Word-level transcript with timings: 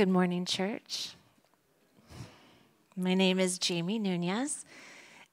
Good 0.00 0.08
morning, 0.08 0.46
church. 0.46 1.10
My 2.96 3.12
name 3.12 3.38
is 3.38 3.58
Jamie 3.58 3.98
Nunez, 3.98 4.64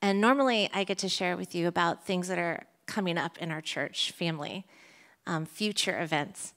and 0.01 0.19
normally 0.19 0.69
I 0.73 0.83
get 0.83 0.97
to 0.97 1.07
share 1.07 1.37
with 1.37 1.55
you 1.55 1.69
about 1.69 2.05
things 2.05 2.27
that 2.27 2.37
are 2.37 2.65
coming 2.85 3.17
up 3.17 3.37
in 3.37 3.49
our 3.49 3.61
church 3.61 4.11
family, 4.11 4.65
um, 5.25 5.45
future 5.45 6.01
events. 6.01 6.53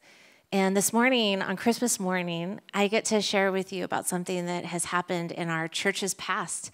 And 0.50 0.76
this 0.76 0.92
morning, 0.92 1.40
on 1.40 1.56
Christmas 1.56 2.00
morning, 2.00 2.58
I 2.74 2.88
get 2.88 3.04
to 3.04 3.20
share 3.20 3.52
with 3.52 3.72
you 3.72 3.84
about 3.84 4.08
something 4.08 4.44
that 4.46 4.64
has 4.64 4.86
happened 4.86 5.30
in 5.30 5.48
our 5.48 5.68
church's 5.68 6.14
past. 6.14 6.72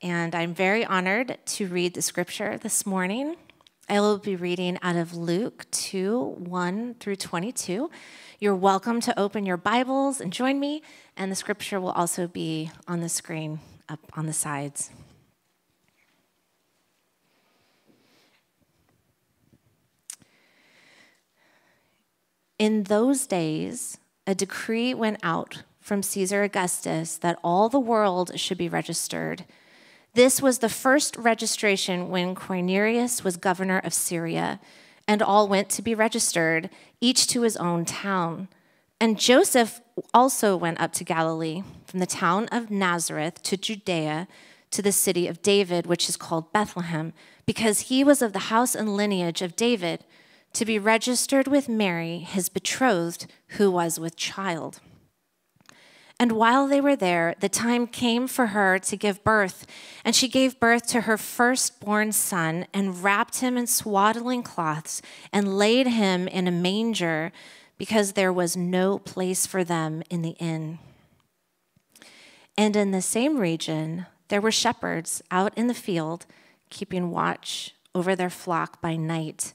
And 0.00 0.32
I'm 0.32 0.54
very 0.54 0.84
honored 0.84 1.38
to 1.44 1.66
read 1.66 1.94
the 1.94 2.02
scripture 2.02 2.56
this 2.56 2.86
morning. 2.86 3.34
I 3.88 3.98
will 3.98 4.18
be 4.18 4.36
reading 4.36 4.78
out 4.82 4.94
of 4.94 5.16
Luke 5.16 5.66
2 5.72 6.36
1 6.38 6.94
through 7.00 7.16
22. 7.16 7.90
You're 8.40 8.54
welcome 8.54 9.00
to 9.00 9.18
open 9.18 9.46
your 9.46 9.56
Bibles 9.56 10.20
and 10.20 10.32
join 10.32 10.60
me, 10.60 10.80
and 11.16 11.32
the 11.32 11.34
scripture 11.34 11.80
will 11.80 11.90
also 11.90 12.28
be 12.28 12.70
on 12.86 13.00
the 13.00 13.08
screen 13.08 13.58
up 13.88 13.98
on 14.12 14.26
the 14.26 14.32
sides. 14.32 14.90
In 22.60 22.84
those 22.84 23.26
days, 23.26 23.98
a 24.24 24.36
decree 24.36 24.94
went 24.94 25.18
out 25.24 25.64
from 25.80 26.04
Caesar 26.04 26.44
Augustus 26.44 27.16
that 27.16 27.40
all 27.42 27.68
the 27.68 27.80
world 27.80 28.38
should 28.38 28.58
be 28.58 28.68
registered. 28.68 29.46
This 30.14 30.40
was 30.40 30.60
the 30.60 30.68
first 30.68 31.16
registration 31.16 32.08
when 32.08 32.36
Quirinius 32.36 33.24
was 33.24 33.36
governor 33.36 33.80
of 33.80 33.92
Syria 33.92 34.60
and 35.08 35.22
all 35.22 35.48
went 35.48 35.70
to 35.70 35.82
be 35.82 35.94
registered, 35.94 36.68
each 37.00 37.26
to 37.28 37.42
his 37.42 37.56
own 37.56 37.86
town. 37.86 38.46
And 39.00 39.18
Joseph 39.18 39.80
also 40.12 40.54
went 40.54 40.80
up 40.80 40.92
to 40.92 41.04
Galilee, 41.04 41.62
from 41.86 42.00
the 42.00 42.06
town 42.06 42.46
of 42.52 42.70
Nazareth 42.70 43.42
to 43.44 43.56
Judea, 43.56 44.28
to 44.70 44.82
the 44.82 44.92
city 44.92 45.26
of 45.26 45.40
David, 45.40 45.86
which 45.86 46.10
is 46.10 46.16
called 46.16 46.52
Bethlehem, 46.52 47.14
because 47.46 47.80
he 47.82 48.04
was 48.04 48.20
of 48.20 48.34
the 48.34 48.50
house 48.50 48.74
and 48.74 48.94
lineage 48.94 49.40
of 49.40 49.56
David, 49.56 50.04
to 50.52 50.66
be 50.66 50.78
registered 50.78 51.48
with 51.48 51.68
Mary, 51.68 52.18
his 52.18 52.50
betrothed, 52.50 53.26
who 53.56 53.70
was 53.70 53.98
with 53.98 54.16
child. 54.16 54.80
And 56.20 56.32
while 56.32 56.66
they 56.66 56.80
were 56.80 56.96
there, 56.96 57.34
the 57.38 57.48
time 57.48 57.86
came 57.86 58.26
for 58.26 58.48
her 58.48 58.78
to 58.80 58.96
give 58.96 59.22
birth. 59.22 59.66
And 60.04 60.16
she 60.16 60.26
gave 60.28 60.58
birth 60.58 60.86
to 60.88 61.02
her 61.02 61.16
firstborn 61.16 62.10
son 62.12 62.66
and 62.74 63.02
wrapped 63.04 63.38
him 63.38 63.56
in 63.56 63.68
swaddling 63.68 64.42
cloths 64.42 65.00
and 65.32 65.56
laid 65.56 65.86
him 65.86 66.26
in 66.26 66.48
a 66.48 66.52
manger 66.52 67.30
because 67.78 68.12
there 68.12 68.32
was 68.32 68.56
no 68.56 68.98
place 68.98 69.46
for 69.46 69.62
them 69.62 70.02
in 70.10 70.22
the 70.22 70.36
inn. 70.40 70.80
And 72.56 72.74
in 72.74 72.90
the 72.90 73.02
same 73.02 73.38
region, 73.38 74.06
there 74.26 74.40
were 74.40 74.50
shepherds 74.50 75.22
out 75.30 75.56
in 75.56 75.68
the 75.68 75.74
field, 75.74 76.26
keeping 76.70 77.12
watch 77.12 77.74
over 77.94 78.16
their 78.16 78.30
flock 78.30 78.80
by 78.80 78.96
night. 78.96 79.54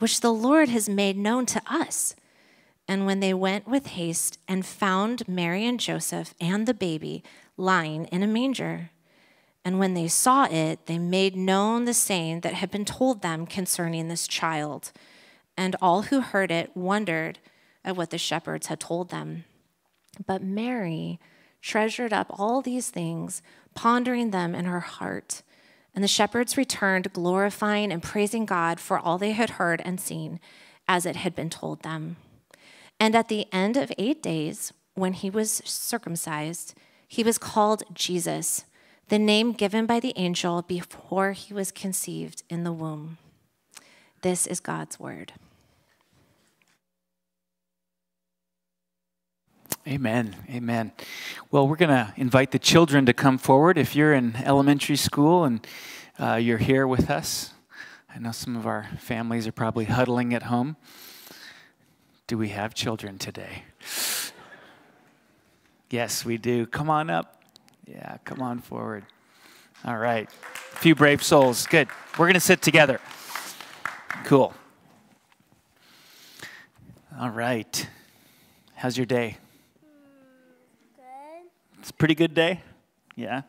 which 0.00 0.20
the 0.20 0.32
Lord 0.32 0.68
has 0.68 0.88
made 0.88 1.16
known 1.16 1.46
to 1.46 1.62
us. 1.66 2.16
And 2.88 3.06
when 3.06 3.20
they 3.20 3.32
went 3.32 3.68
with 3.68 3.86
haste 3.86 4.38
and 4.48 4.66
found 4.66 5.28
Mary 5.28 5.64
and 5.64 5.78
Joseph 5.78 6.34
and 6.40 6.66
the 6.66 6.74
baby 6.74 7.22
lying 7.56 8.06
in 8.06 8.22
a 8.24 8.26
manger, 8.26 8.90
and 9.64 9.78
when 9.78 9.94
they 9.94 10.08
saw 10.08 10.48
it, 10.50 10.86
they 10.86 10.98
made 10.98 11.36
known 11.36 11.84
the 11.84 11.94
saying 11.94 12.40
that 12.40 12.54
had 12.54 12.70
been 12.70 12.84
told 12.84 13.22
them 13.22 13.46
concerning 13.46 14.08
this 14.08 14.26
child. 14.26 14.90
And 15.56 15.76
all 15.82 16.02
who 16.02 16.20
heard 16.20 16.50
it 16.50 16.74
wondered 16.74 17.38
at 17.84 17.96
what 17.96 18.10
the 18.10 18.18
shepherds 18.18 18.68
had 18.68 18.80
told 18.80 19.10
them. 19.10 19.44
But 20.26 20.42
Mary 20.42 21.20
treasured 21.60 22.12
up 22.12 22.26
all 22.30 22.62
these 22.62 22.90
things, 22.90 23.42
pondering 23.74 24.30
them 24.30 24.54
in 24.54 24.64
her 24.64 24.80
heart. 24.80 25.42
And 26.00 26.02
the 26.02 26.08
shepherds 26.08 26.56
returned, 26.56 27.12
glorifying 27.12 27.92
and 27.92 28.02
praising 28.02 28.46
God 28.46 28.80
for 28.80 28.98
all 28.98 29.18
they 29.18 29.32
had 29.32 29.50
heard 29.50 29.82
and 29.84 30.00
seen, 30.00 30.40
as 30.88 31.04
it 31.04 31.16
had 31.16 31.34
been 31.34 31.50
told 31.50 31.82
them. 31.82 32.16
And 32.98 33.14
at 33.14 33.28
the 33.28 33.46
end 33.52 33.76
of 33.76 33.92
eight 33.98 34.22
days, 34.22 34.72
when 34.94 35.12
he 35.12 35.28
was 35.28 35.60
circumcised, 35.66 36.72
he 37.06 37.22
was 37.22 37.36
called 37.36 37.82
Jesus, 37.92 38.64
the 39.08 39.18
name 39.18 39.52
given 39.52 39.84
by 39.84 40.00
the 40.00 40.14
angel 40.16 40.62
before 40.62 41.32
he 41.32 41.52
was 41.52 41.70
conceived 41.70 42.44
in 42.48 42.64
the 42.64 42.72
womb. 42.72 43.18
This 44.22 44.46
is 44.46 44.58
God's 44.58 44.98
word. 44.98 45.34
Amen. 49.90 50.36
Amen. 50.48 50.92
Well, 51.50 51.66
we're 51.66 51.74
going 51.74 51.88
to 51.88 52.14
invite 52.16 52.52
the 52.52 52.60
children 52.60 53.06
to 53.06 53.12
come 53.12 53.38
forward. 53.38 53.76
If 53.76 53.96
you're 53.96 54.14
in 54.14 54.36
elementary 54.36 54.94
school 54.94 55.42
and 55.42 55.66
uh, 56.16 56.36
you're 56.36 56.58
here 56.58 56.86
with 56.86 57.10
us, 57.10 57.54
I 58.08 58.20
know 58.20 58.30
some 58.30 58.54
of 58.54 58.68
our 58.68 58.88
families 59.00 59.48
are 59.48 59.52
probably 59.52 59.86
huddling 59.86 60.32
at 60.32 60.44
home. 60.44 60.76
Do 62.28 62.38
we 62.38 62.50
have 62.50 62.72
children 62.72 63.18
today? 63.18 63.64
Yes, 65.90 66.24
we 66.24 66.38
do. 66.38 66.66
Come 66.66 66.88
on 66.88 67.10
up. 67.10 67.42
Yeah, 67.84 68.18
come 68.24 68.40
on 68.40 68.60
forward. 68.60 69.04
All 69.84 69.98
right. 69.98 70.30
A 70.72 70.76
few 70.76 70.94
brave 70.94 71.20
souls. 71.20 71.66
Good. 71.66 71.88
We're 72.12 72.26
going 72.26 72.34
to 72.34 72.40
sit 72.40 72.62
together. 72.62 73.00
Cool. 74.22 74.54
All 77.18 77.30
right. 77.30 77.88
How's 78.76 78.96
your 78.96 79.06
day? 79.06 79.38
It's 81.80 81.88
a 81.88 81.94
pretty 81.94 82.14
good 82.14 82.34
day? 82.34 82.60
Yeah? 83.16 83.40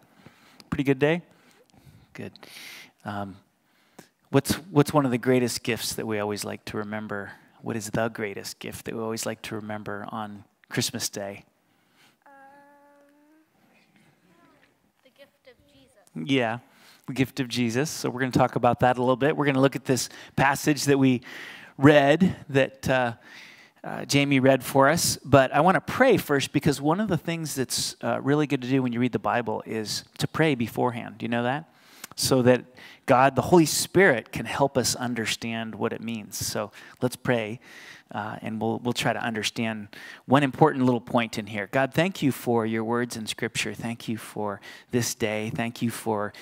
Pretty 0.69 0.85
good 0.85 0.99
day? 0.99 1.21
Good. 2.13 2.31
Um, 3.03 3.35
what's, 4.29 4.53
what's 4.71 4.93
one 4.93 5.03
of 5.03 5.11
the 5.11 5.17
greatest 5.17 5.63
gifts 5.63 5.93
that 5.95 6.07
we 6.07 6.17
always 6.17 6.45
like 6.45 6.63
to 6.65 6.77
remember? 6.77 7.33
What 7.61 7.75
is 7.75 7.89
the 7.89 8.07
greatest 8.07 8.59
gift 8.59 8.85
that 8.85 8.95
we 8.95 9.01
always 9.01 9.25
like 9.25 9.41
to 9.43 9.55
remember 9.55 10.05
on 10.13 10.45
Christmas 10.69 11.09
Day? 11.09 11.43
Um, 12.25 12.31
the 15.03 15.09
gift 15.09 15.47
of 15.47 15.57
Jesus. 15.67 16.31
Yeah, 16.31 16.59
the 17.07 17.13
gift 17.13 17.41
of 17.41 17.49
Jesus. 17.49 17.89
So 17.89 18.09
we're 18.09 18.21
going 18.21 18.31
to 18.31 18.39
talk 18.39 18.55
about 18.55 18.79
that 18.79 18.97
a 18.97 19.01
little 19.01 19.17
bit. 19.17 19.35
We're 19.35 19.45
going 19.45 19.55
to 19.55 19.61
look 19.61 19.75
at 19.75 19.83
this 19.83 20.07
passage 20.37 20.85
that 20.85 20.97
we 20.97 21.19
read 21.77 22.37
that. 22.47 22.87
Uh, 22.89 23.13
uh, 23.83 24.05
Jamie 24.05 24.39
read 24.39 24.63
for 24.63 24.89
us. 24.89 25.17
But 25.23 25.53
I 25.53 25.61
want 25.61 25.75
to 25.75 25.81
pray 25.81 26.17
first 26.17 26.53
because 26.53 26.79
one 26.79 26.99
of 26.99 27.07
the 27.07 27.17
things 27.17 27.55
that's 27.55 27.95
uh, 28.03 28.19
really 28.21 28.47
good 28.47 28.61
to 28.61 28.67
do 28.67 28.81
when 28.83 28.93
you 28.93 28.99
read 28.99 29.11
the 29.11 29.19
Bible 29.19 29.63
is 29.65 30.03
to 30.19 30.27
pray 30.27 30.55
beforehand. 30.55 31.17
Do 31.17 31.23
you 31.25 31.29
know 31.29 31.43
that? 31.43 31.69
So 32.15 32.41
that 32.43 32.65
God, 33.05 33.35
the 33.35 33.41
Holy 33.41 33.65
Spirit, 33.65 34.31
can 34.31 34.45
help 34.45 34.77
us 34.77 34.95
understand 34.95 35.75
what 35.75 35.93
it 35.93 36.01
means. 36.01 36.37
So 36.37 36.71
let's 37.01 37.15
pray. 37.15 37.59
Uh, 38.11 38.37
and 38.41 38.61
we'll, 38.61 38.79
we'll 38.79 38.93
try 38.93 39.13
to 39.13 39.23
understand 39.23 39.87
one 40.25 40.43
important 40.43 40.83
little 40.83 41.01
point 41.01 41.37
in 41.37 41.47
here. 41.47 41.69
God, 41.71 41.93
thank 41.93 42.21
you 42.21 42.33
for 42.33 42.65
your 42.65 42.83
words 42.83 43.15
in 43.15 43.25
Scripture. 43.25 43.73
Thank 43.73 44.09
you 44.09 44.17
for 44.17 44.59
this 44.91 45.15
day. 45.15 45.49
Thank 45.49 45.81
you 45.81 45.89
for 45.89 46.33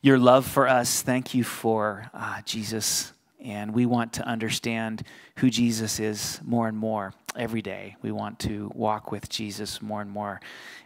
your 0.00 0.18
love 0.18 0.46
for 0.46 0.66
us. 0.66 1.02
Thank 1.02 1.34
you 1.34 1.44
for 1.44 2.10
uh, 2.14 2.40
Jesus 2.46 3.12
and 3.44 3.74
we 3.74 3.86
want 3.86 4.12
to 4.14 4.26
understand 4.26 5.02
who 5.36 5.50
Jesus 5.50 6.00
is 6.00 6.40
more 6.44 6.68
and 6.68 6.76
more 6.76 7.14
every 7.36 7.62
day. 7.62 7.96
We 8.02 8.12
want 8.12 8.38
to 8.40 8.70
walk 8.74 9.10
with 9.10 9.28
Jesus 9.28 9.80
more 9.80 10.00
and 10.00 10.10
more 10.10 10.40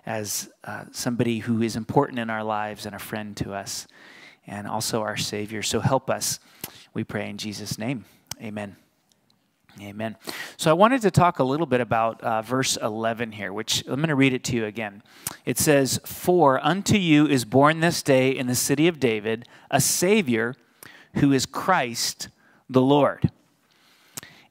as 0.06 0.50
uh, 0.64 0.84
somebody 0.92 1.38
who 1.38 1.62
is 1.62 1.76
important 1.76 2.18
in 2.18 2.30
our 2.30 2.44
lives 2.44 2.86
and 2.86 2.94
a 2.94 2.98
friend 2.98 3.36
to 3.38 3.52
us. 3.52 3.86
and 4.46 4.66
also 4.66 5.00
our 5.00 5.16
Savior. 5.16 5.62
So 5.62 5.80
help 5.80 6.10
us, 6.10 6.38
we 6.92 7.02
pray 7.02 7.30
in 7.30 7.38
Jesus' 7.38 7.78
name. 7.78 8.04
Amen. 8.42 8.76
Amen. 9.80 10.16
So 10.56 10.70
I 10.70 10.74
wanted 10.74 11.02
to 11.02 11.10
talk 11.10 11.40
a 11.40 11.44
little 11.44 11.66
bit 11.66 11.80
about 11.80 12.20
uh, 12.22 12.42
verse 12.42 12.76
11 12.76 13.32
here, 13.32 13.52
which 13.52 13.82
I'm 13.88 13.96
going 13.96 14.08
to 14.08 14.14
read 14.14 14.32
it 14.32 14.44
to 14.44 14.56
you 14.56 14.66
again. 14.66 15.02
It 15.44 15.58
says, 15.58 15.98
For 16.04 16.64
unto 16.64 16.96
you 16.96 17.26
is 17.26 17.44
born 17.44 17.80
this 17.80 18.02
day 18.02 18.30
in 18.30 18.46
the 18.46 18.54
city 18.54 18.86
of 18.86 19.00
David 19.00 19.48
a 19.70 19.80
Savior 19.80 20.54
who 21.14 21.32
is 21.32 21.44
Christ 21.46 22.28
the 22.68 22.82
Lord. 22.82 23.30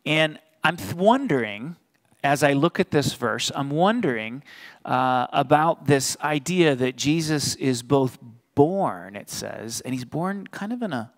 And 0.06 0.40
I'm 0.64 0.78
wondering, 0.96 1.76
as 2.24 2.44
I 2.44 2.54
look 2.54 2.80
at 2.80 2.92
this 2.92 3.14
verse, 3.14 3.52
I'm 3.54 3.70
wondering 3.70 4.44
uh, 4.86 5.28
about 5.32 5.88
this 5.88 6.18
idea 6.22 6.76
that 6.76 6.96
Jesus 6.96 7.56
is 7.56 7.84
both 7.84 8.18
born, 8.56 9.16
it 9.16 9.30
says, 9.30 9.82
and 9.82 9.94
he's 9.94 10.06
born 10.06 10.48
kind 10.48 10.72
of 10.72 10.82
in 10.82 10.94
a 10.94 11.12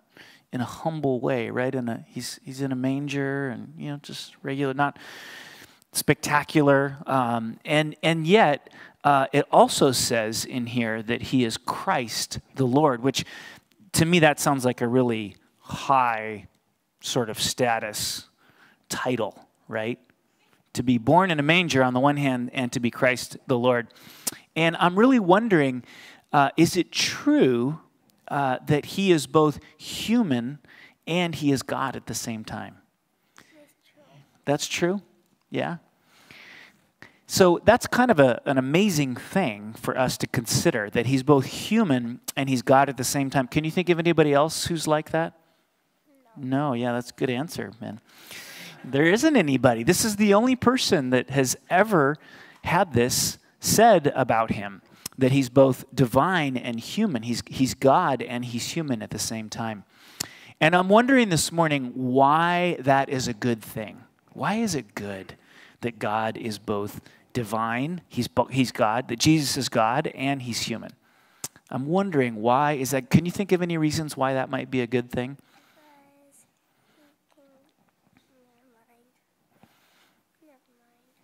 in 0.52 0.60
a 0.60 0.64
humble 0.64 1.20
way, 1.20 1.50
right? 1.50 1.74
In 1.74 1.88
a 1.88 2.04
he's 2.08 2.40
he's 2.42 2.60
in 2.60 2.72
a 2.72 2.76
manger 2.76 3.48
and 3.48 3.74
you 3.76 3.90
know 3.90 3.98
just 4.02 4.36
regular, 4.42 4.74
not 4.74 4.98
spectacular, 5.92 6.96
um, 7.06 7.58
and 7.64 7.96
and 8.02 8.26
yet 8.26 8.72
uh, 9.04 9.26
it 9.32 9.44
also 9.50 9.92
says 9.92 10.44
in 10.44 10.66
here 10.66 11.02
that 11.02 11.22
he 11.22 11.44
is 11.44 11.56
Christ 11.56 12.40
the 12.54 12.66
Lord, 12.66 13.02
which 13.02 13.24
to 13.92 14.04
me 14.04 14.18
that 14.20 14.40
sounds 14.40 14.64
like 14.64 14.80
a 14.80 14.88
really 14.88 15.36
high 15.60 16.48
sort 17.00 17.30
of 17.30 17.40
status 17.40 18.28
title, 18.88 19.46
right? 19.68 19.98
To 20.74 20.82
be 20.82 20.98
born 20.98 21.30
in 21.30 21.38
a 21.38 21.42
manger 21.42 21.82
on 21.82 21.94
the 21.94 22.00
one 22.00 22.16
hand, 22.16 22.50
and 22.52 22.72
to 22.72 22.80
be 22.80 22.90
Christ 22.90 23.36
the 23.46 23.58
Lord, 23.58 23.88
and 24.54 24.76
I'm 24.78 24.98
really 24.98 25.18
wondering, 25.18 25.84
uh, 26.32 26.50
is 26.56 26.76
it 26.76 26.92
true? 26.92 27.80
uh, 28.28 28.58
that 28.66 28.86
he 28.86 29.12
is 29.12 29.26
both 29.26 29.60
human 29.76 30.58
and 31.06 31.34
he 31.34 31.52
is 31.52 31.62
God 31.62 31.96
at 31.96 32.06
the 32.06 32.14
same 32.14 32.44
time. 32.44 32.76
That's 34.44 34.66
true? 34.66 35.02
Yeah? 35.50 35.78
So 37.26 37.60
that's 37.64 37.86
kind 37.86 38.10
of 38.10 38.20
a, 38.20 38.40
an 38.44 38.58
amazing 38.58 39.16
thing 39.16 39.74
for 39.74 39.98
us 39.98 40.16
to 40.18 40.26
consider 40.28 40.88
that 40.90 41.06
he's 41.06 41.22
both 41.22 41.46
human 41.46 42.20
and 42.36 42.48
he's 42.48 42.62
God 42.62 42.88
at 42.88 42.96
the 42.96 43.04
same 43.04 43.30
time. 43.30 43.48
Can 43.48 43.64
you 43.64 43.70
think 43.70 43.88
of 43.88 43.98
anybody 43.98 44.32
else 44.32 44.66
who's 44.66 44.86
like 44.86 45.10
that? 45.10 45.34
No, 46.36 46.72
yeah, 46.72 46.92
that's 46.92 47.10
a 47.10 47.14
good 47.14 47.30
answer, 47.30 47.72
man. 47.80 48.00
There 48.84 49.04
isn't 49.04 49.36
anybody. 49.36 49.82
This 49.82 50.04
is 50.04 50.16
the 50.16 50.34
only 50.34 50.54
person 50.54 51.10
that 51.10 51.30
has 51.30 51.56
ever 51.68 52.16
had 52.64 52.92
this 52.92 53.38
said 53.58 54.12
about 54.14 54.52
him 54.52 54.82
that 55.18 55.32
he's 55.32 55.48
both 55.48 55.84
divine 55.94 56.56
and 56.56 56.78
human. 56.78 57.22
He's, 57.22 57.42
he's 57.48 57.74
God 57.74 58.22
and 58.22 58.44
he's 58.44 58.72
human 58.72 59.02
at 59.02 59.10
the 59.10 59.18
same 59.18 59.48
time. 59.48 59.84
And 60.60 60.74
I'm 60.74 60.88
wondering 60.88 61.28
this 61.28 61.50
morning 61.50 61.92
why 61.94 62.76
that 62.80 63.08
is 63.08 63.28
a 63.28 63.34
good 63.34 63.62
thing. 63.62 64.02
Why 64.32 64.56
is 64.56 64.74
it 64.74 64.94
good 64.94 65.36
that 65.80 65.98
God 65.98 66.36
is 66.36 66.58
both 66.58 67.00
divine, 67.32 68.02
he's, 68.08 68.28
he's 68.50 68.72
God, 68.72 69.08
that 69.08 69.18
Jesus 69.18 69.56
is 69.56 69.68
God, 69.68 70.08
and 70.14 70.42
he's 70.42 70.62
human? 70.62 70.92
I'm 71.70 71.86
wondering 71.86 72.36
why 72.36 72.72
is 72.72 72.92
that. 72.92 73.10
Can 73.10 73.24
you 73.24 73.32
think 73.32 73.52
of 73.52 73.60
any 73.60 73.76
reasons 73.76 74.16
why 74.16 74.34
that 74.34 74.50
might 74.50 74.70
be 74.70 74.82
a 74.82 74.86
good 74.86 75.10
thing? 75.10 75.36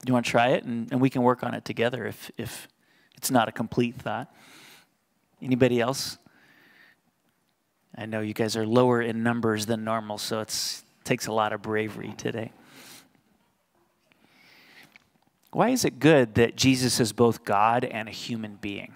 Do 0.05 0.11
you 0.11 0.15
want 0.15 0.27
to 0.27 0.31
try 0.33 0.49
it, 0.49 0.65
and, 0.65 0.91
and 0.91 1.01
we 1.01 1.11
can 1.11 1.23
work 1.23 1.45
on 1.45 1.55
it 1.55 1.65
together 1.65 2.07
if, 2.07 2.31
if 2.37 2.69
it's 3.17 3.31
not 3.31 3.49
a 3.49 3.53
complete 3.53 3.95
thought. 3.97 4.35
Anybody 5.41 5.81
else? 5.81 6.19
I 7.97 8.07
know 8.07 8.21
you 8.21 8.35
guys 8.35 8.57
are 8.57 8.67
lower 8.67 9.01
in 9.01 9.23
numbers 9.23 9.67
than 9.67 9.85
normal, 9.85 10.19
so 10.19 10.41
it 10.41 10.83
takes 11.05 11.27
a 11.27 11.33
lot 11.33 11.53
of 11.53 11.63
bravery 11.63 12.15
today. 12.17 12.53
Why 15.53 15.69
is 15.69 15.85
it 15.85 16.01
good 16.01 16.35
that 16.35 16.57
Jesus 16.57 16.99
is 16.99 17.13
both 17.13 17.45
God 17.45 17.85
and 17.85 18.09
a 18.09 18.13
human 18.13 18.57
being? 18.57 18.95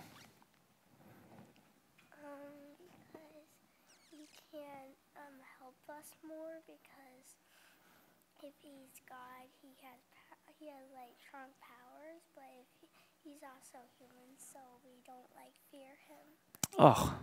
Oh. 16.79 17.15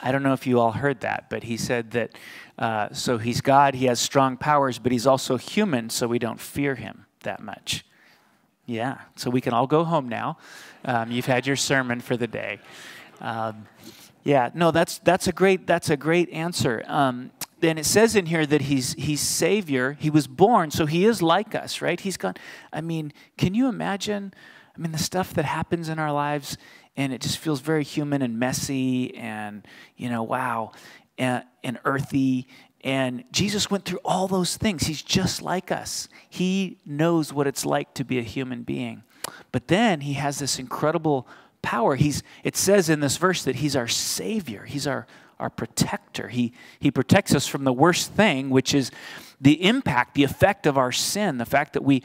I 0.00 0.12
don't 0.12 0.22
know 0.22 0.32
if 0.32 0.46
you 0.46 0.60
all 0.60 0.72
heard 0.72 1.00
that, 1.00 1.28
but 1.28 1.42
he 1.42 1.56
said 1.56 1.90
that 1.92 2.12
uh, 2.58 2.92
so 2.92 3.18
he's 3.18 3.40
God, 3.40 3.74
he 3.74 3.86
has 3.86 3.98
strong 3.98 4.36
powers, 4.36 4.78
but 4.78 4.92
he's 4.92 5.06
also 5.06 5.36
human, 5.36 5.90
so 5.90 6.06
we 6.06 6.18
don't 6.18 6.40
fear 6.40 6.76
him 6.76 7.06
that 7.22 7.40
much. 7.40 7.84
Yeah, 8.66 8.98
so 9.16 9.30
we 9.30 9.40
can 9.40 9.52
all 9.54 9.66
go 9.66 9.84
home 9.84 10.08
now. 10.08 10.38
Um, 10.84 11.10
you've 11.10 11.26
had 11.26 11.46
your 11.46 11.56
sermon 11.56 12.00
for 12.00 12.16
the 12.16 12.26
day. 12.26 12.60
Um, 13.20 13.66
yeah, 14.24 14.50
no, 14.54 14.70
that's 14.70 14.98
that's 14.98 15.26
a 15.26 15.32
great 15.32 15.66
that's 15.66 15.90
a 15.90 15.96
great 15.96 16.30
answer. 16.30 16.84
Um, 16.86 17.30
it 17.60 17.86
says 17.86 18.14
in 18.14 18.26
here 18.26 18.46
that 18.46 18.62
he's 18.62 18.92
he's 18.94 19.20
Savior. 19.20 19.96
He 19.98 20.10
was 20.10 20.26
born, 20.26 20.70
so 20.70 20.86
he 20.86 21.06
is 21.06 21.22
like 21.22 21.54
us, 21.54 21.80
right? 21.80 21.98
He's 21.98 22.16
gone. 22.16 22.34
I 22.72 22.82
mean, 22.82 23.12
can 23.36 23.54
you 23.54 23.68
imagine? 23.68 24.32
I 24.76 24.80
mean, 24.80 24.92
the 24.92 24.98
stuff 24.98 25.34
that 25.34 25.44
happens 25.44 25.88
in 25.88 25.98
our 25.98 26.12
lives 26.12 26.56
and 26.98 27.12
it 27.12 27.20
just 27.20 27.38
feels 27.38 27.60
very 27.60 27.84
human 27.84 28.20
and 28.20 28.38
messy 28.38 29.16
and 29.16 29.66
you 29.96 30.10
know 30.10 30.24
wow 30.24 30.72
and, 31.16 31.44
and 31.64 31.78
earthy. 31.86 32.46
And 32.82 33.24
jesus 33.32 33.70
went 33.70 33.86
through 33.86 34.00
all 34.04 34.28
those 34.28 34.56
things. 34.56 34.82
He's 34.86 35.02
just 35.02 35.40
like 35.40 35.72
us. 35.72 36.08
He 36.28 36.78
knows 36.84 37.32
what 37.32 37.46
it's 37.46 37.64
like 37.64 37.94
to 37.94 38.04
be 38.04 38.18
a 38.18 38.22
human 38.22 38.64
being. 38.64 39.04
But 39.52 39.68
then 39.68 40.02
he 40.02 40.14
has 40.14 40.38
this 40.38 40.58
incredible 40.58 41.26
power. 41.62 41.94
He's 41.94 42.22
it 42.44 42.56
says 42.56 42.90
in 42.90 43.00
this 43.00 43.16
verse 43.16 43.44
that 43.44 43.56
he's 43.56 43.76
our 43.76 43.88
savior. 43.88 44.64
He's 44.64 44.86
our 44.86 45.06
our 45.38 45.50
protector. 45.50 46.28
He 46.28 46.52
he 46.80 46.90
protects 46.90 47.32
us 47.34 47.46
from 47.46 47.62
the 47.64 47.72
worst 47.72 48.12
thing 48.12 48.50
which 48.50 48.74
is 48.74 48.90
the 49.40 49.64
impact 49.64 50.14
the 50.14 50.24
effect 50.24 50.66
of 50.66 50.76
our 50.76 50.90
sin 50.90 51.38
the 51.38 51.46
fact 51.46 51.74
that 51.74 51.84
we 51.84 52.02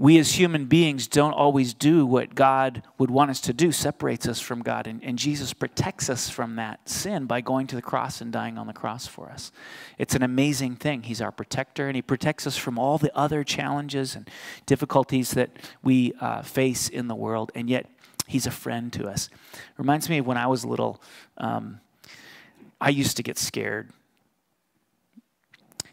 we 0.00 0.16
as 0.18 0.32
human 0.32 0.66
beings 0.66 1.08
don't 1.08 1.32
always 1.32 1.74
do 1.74 2.06
what 2.06 2.36
God 2.36 2.84
would 2.98 3.10
want 3.10 3.32
us 3.32 3.40
to 3.42 3.52
do, 3.52 3.72
separates 3.72 4.28
us 4.28 4.38
from 4.38 4.62
God. 4.62 4.86
And, 4.86 5.02
and, 5.02 5.18
Jesus 5.18 5.52
protects 5.52 6.08
us 6.08 6.30
from 6.30 6.54
that 6.54 6.88
sin 6.88 7.26
by 7.26 7.40
going 7.40 7.66
to 7.66 7.74
the 7.74 7.82
cross 7.82 8.20
and 8.20 8.32
dying 8.32 8.56
on 8.58 8.68
the 8.68 8.72
cross 8.72 9.08
for 9.08 9.28
us. 9.28 9.50
It's 9.98 10.14
an 10.14 10.22
amazing 10.22 10.76
thing. 10.76 11.02
He's 11.02 11.20
our 11.20 11.32
protector, 11.32 11.88
and 11.88 11.96
He 11.96 12.02
protects 12.02 12.46
us 12.46 12.56
from 12.56 12.78
all 12.78 12.96
the 12.96 13.14
other 13.16 13.42
challenges 13.42 14.14
and 14.14 14.30
difficulties 14.66 15.32
that 15.32 15.50
we 15.82 16.12
uh, 16.20 16.42
face 16.42 16.88
in 16.88 17.08
the 17.08 17.16
world. 17.16 17.50
And 17.56 17.68
yet, 17.68 17.86
He's 18.28 18.46
a 18.46 18.52
friend 18.52 18.92
to 18.92 19.08
us. 19.08 19.28
Reminds 19.78 20.08
me 20.08 20.18
of 20.18 20.26
when 20.26 20.36
I 20.36 20.46
was 20.46 20.64
little, 20.64 21.02
um, 21.38 21.80
I 22.80 22.90
used 22.90 23.16
to 23.16 23.24
get 23.24 23.36
scared 23.36 23.90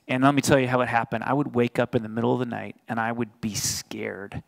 and 0.07 0.23
let 0.23 0.35
me 0.35 0.41
tell 0.41 0.59
you 0.59 0.67
how 0.67 0.81
it 0.81 0.87
happened. 0.87 1.23
I 1.23 1.33
would 1.33 1.55
wake 1.55 1.79
up 1.79 1.95
in 1.95 2.03
the 2.03 2.09
middle 2.09 2.33
of 2.33 2.39
the 2.39 2.45
night 2.45 2.75
and 2.87 2.99
I 2.99 3.11
would 3.11 3.41
be 3.41 3.55
scared. 3.55 4.43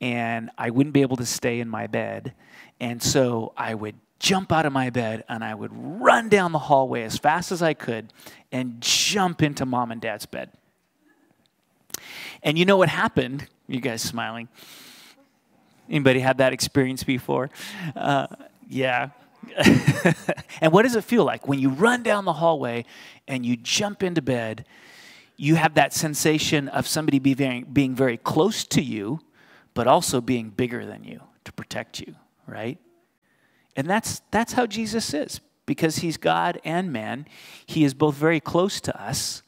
And 0.00 0.50
I 0.56 0.70
wouldn't 0.70 0.94
be 0.94 1.02
able 1.02 1.16
to 1.16 1.26
stay 1.26 1.60
in 1.60 1.68
my 1.68 1.86
bed. 1.88 2.32
And 2.80 3.02
so 3.02 3.52
I 3.56 3.74
would 3.74 3.96
jump 4.18 4.52
out 4.52 4.64
of 4.64 4.72
my 4.72 4.90
bed 4.90 5.24
and 5.28 5.44
I 5.44 5.54
would 5.54 5.70
run 5.72 6.28
down 6.28 6.52
the 6.52 6.58
hallway 6.58 7.02
as 7.02 7.18
fast 7.18 7.52
as 7.52 7.62
I 7.62 7.74
could 7.74 8.12
and 8.50 8.80
jump 8.80 9.42
into 9.42 9.66
mom 9.66 9.90
and 9.90 10.00
dad's 10.00 10.26
bed. 10.26 10.50
And 12.42 12.58
you 12.58 12.64
know 12.64 12.76
what 12.76 12.88
happened? 12.88 13.46
You 13.66 13.80
guys 13.80 14.00
smiling. 14.00 14.48
Anybody 15.88 16.20
had 16.20 16.38
that 16.38 16.52
experience 16.52 17.02
before? 17.02 17.50
Uh, 17.96 18.28
yeah. 18.68 19.10
and 20.60 20.72
what 20.72 20.82
does 20.82 20.96
it 20.96 21.04
feel 21.04 21.24
like 21.24 21.48
when 21.48 21.58
you 21.58 21.70
run 21.70 22.02
down 22.02 22.24
the 22.24 22.32
hallway 22.34 22.84
and 23.26 23.44
you 23.44 23.56
jump 23.56 24.02
into 24.02 24.22
bed? 24.22 24.64
You 25.36 25.54
have 25.54 25.74
that 25.74 25.92
sensation 25.92 26.68
of 26.68 26.86
somebody 26.86 27.18
be 27.18 27.34
very, 27.34 27.62
being 27.62 27.94
very 27.94 28.16
close 28.16 28.64
to 28.64 28.82
you, 28.82 29.20
but 29.74 29.86
also 29.86 30.20
being 30.20 30.50
bigger 30.50 30.84
than 30.84 31.04
you 31.04 31.20
to 31.44 31.52
protect 31.52 32.00
you, 32.00 32.16
right? 32.46 32.78
And 33.76 33.88
that's, 33.88 34.22
that's 34.30 34.54
how 34.54 34.66
Jesus 34.66 35.14
is. 35.14 35.40
Because 35.64 35.98
he's 35.98 36.16
God 36.16 36.60
and 36.64 36.92
man, 36.92 37.26
he 37.66 37.84
is 37.84 37.94
both 37.94 38.14
very 38.14 38.40
close 38.40 38.80
to 38.80 39.00
us 39.00 39.42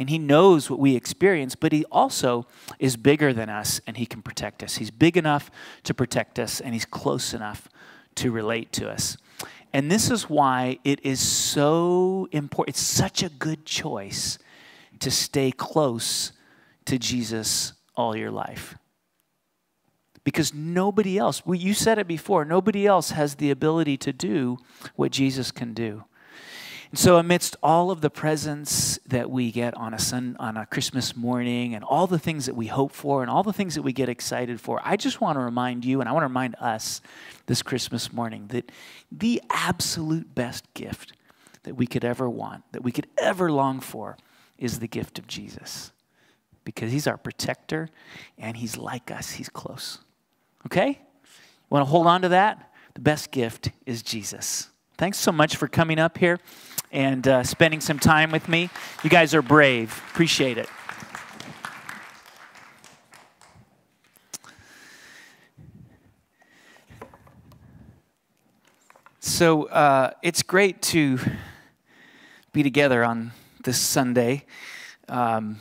and 0.00 0.08
he 0.08 0.18
knows 0.18 0.70
what 0.70 0.78
we 0.78 0.96
experience, 0.96 1.54
but 1.54 1.72
he 1.72 1.84
also 1.92 2.46
is 2.78 2.96
bigger 2.96 3.34
than 3.34 3.50
us 3.50 3.82
and 3.86 3.98
he 3.98 4.06
can 4.06 4.22
protect 4.22 4.62
us. 4.62 4.76
He's 4.76 4.90
big 4.90 5.18
enough 5.18 5.50
to 5.84 5.92
protect 5.92 6.38
us 6.38 6.58
and 6.58 6.72
he's 6.72 6.86
close 6.86 7.34
enough 7.34 7.68
to 8.14 8.32
relate 8.32 8.72
to 8.72 8.88
us. 8.88 9.18
And 9.72 9.90
this 9.90 10.10
is 10.10 10.28
why 10.28 10.78
it 10.84 11.04
is 11.04 11.20
so 11.20 12.28
important. 12.32 12.76
It's 12.76 12.80
such 12.80 13.22
a 13.22 13.28
good 13.28 13.64
choice 13.64 14.38
to 14.98 15.10
stay 15.10 15.52
close 15.52 16.32
to 16.86 16.98
Jesus 16.98 17.72
all 17.94 18.16
your 18.16 18.30
life. 18.30 18.76
Because 20.24 20.52
nobody 20.52 21.18
else, 21.18 21.46
well, 21.46 21.54
you 21.54 21.72
said 21.72 21.98
it 21.98 22.06
before, 22.06 22.44
nobody 22.44 22.86
else 22.86 23.10
has 23.10 23.36
the 23.36 23.50
ability 23.50 23.96
to 23.98 24.12
do 24.12 24.58
what 24.96 25.12
Jesus 25.12 25.50
can 25.50 25.72
do. 25.72 26.04
And 26.90 26.98
so, 26.98 27.18
amidst 27.18 27.56
all 27.62 27.92
of 27.92 28.00
the 28.00 28.10
presents 28.10 28.98
that 29.06 29.30
we 29.30 29.52
get 29.52 29.74
on 29.76 29.94
a 29.94 29.98
sun, 29.98 30.36
on 30.40 30.56
a 30.56 30.66
Christmas 30.66 31.16
morning, 31.16 31.74
and 31.74 31.84
all 31.84 32.08
the 32.08 32.18
things 32.18 32.46
that 32.46 32.56
we 32.56 32.66
hope 32.66 32.92
for, 32.92 33.22
and 33.22 33.30
all 33.30 33.44
the 33.44 33.52
things 33.52 33.76
that 33.76 33.82
we 33.82 33.92
get 33.92 34.08
excited 34.08 34.60
for, 34.60 34.80
I 34.84 34.96
just 34.96 35.20
want 35.20 35.36
to 35.36 35.40
remind 35.40 35.84
you, 35.84 36.00
and 36.00 36.08
I 36.08 36.12
want 36.12 36.22
to 36.22 36.28
remind 36.28 36.56
us 36.56 37.00
this 37.50 37.62
Christmas 37.62 38.12
morning, 38.12 38.46
that 38.50 38.70
the 39.10 39.42
absolute 39.50 40.36
best 40.36 40.72
gift 40.72 41.14
that 41.64 41.74
we 41.74 41.84
could 41.84 42.04
ever 42.04 42.30
want, 42.30 42.62
that 42.70 42.84
we 42.84 42.92
could 42.92 43.08
ever 43.18 43.50
long 43.50 43.80
for, 43.80 44.16
is 44.56 44.78
the 44.78 44.86
gift 44.86 45.18
of 45.18 45.26
Jesus, 45.26 45.90
because 46.62 46.92
He's 46.92 47.08
our 47.08 47.16
protector, 47.16 47.88
and 48.38 48.56
He's 48.56 48.76
like 48.76 49.10
us. 49.10 49.32
He's 49.32 49.48
close. 49.48 49.98
Okay, 50.66 51.00
want 51.70 51.84
to 51.84 51.90
hold 51.90 52.06
on 52.06 52.22
to 52.22 52.28
that? 52.28 52.72
The 52.94 53.00
best 53.00 53.32
gift 53.32 53.72
is 53.84 54.04
Jesus. 54.04 54.70
Thanks 54.96 55.18
so 55.18 55.32
much 55.32 55.56
for 55.56 55.66
coming 55.66 55.98
up 55.98 56.18
here 56.18 56.38
and 56.92 57.26
uh, 57.26 57.42
spending 57.42 57.80
some 57.80 57.98
time 57.98 58.30
with 58.30 58.48
me. 58.48 58.70
You 59.02 59.10
guys 59.10 59.34
are 59.34 59.42
brave. 59.42 60.00
Appreciate 60.12 60.56
it. 60.56 60.68
So 69.40 69.64
uh, 69.68 70.10
it's 70.20 70.42
great 70.42 70.82
to 70.82 71.18
be 72.52 72.62
together 72.62 73.02
on 73.02 73.32
this 73.64 73.80
Sunday. 73.80 74.44
Um, 75.08 75.60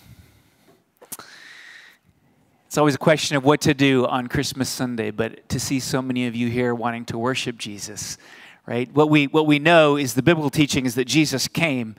it's 2.68 2.78
always 2.78 2.96
a 2.96 2.98
question 2.98 3.38
of 3.38 3.46
what 3.46 3.62
to 3.62 3.74
do 3.74 4.06
on 4.06 4.28
Christmas 4.28 4.68
Sunday, 4.68 5.12
but 5.12 5.48
to 5.48 5.62
see 5.62 5.80
so 5.80 6.02
many 6.02 6.28
of 6.28 6.36
you 6.36 6.50
here 6.50 6.76
wanting 6.76 7.06
to 7.06 7.18
worship 7.18 7.58
Jesus 7.58 8.18
right? 8.66 8.94
What 8.94 9.10
we, 9.10 9.26
what 9.26 9.48
we 9.48 9.58
know 9.58 9.96
is 9.96 10.14
the 10.14 10.22
biblical 10.22 10.52
teaching 10.52 10.86
is 10.86 10.94
that 10.94 11.06
Jesus 11.06 11.48
came, 11.48 11.96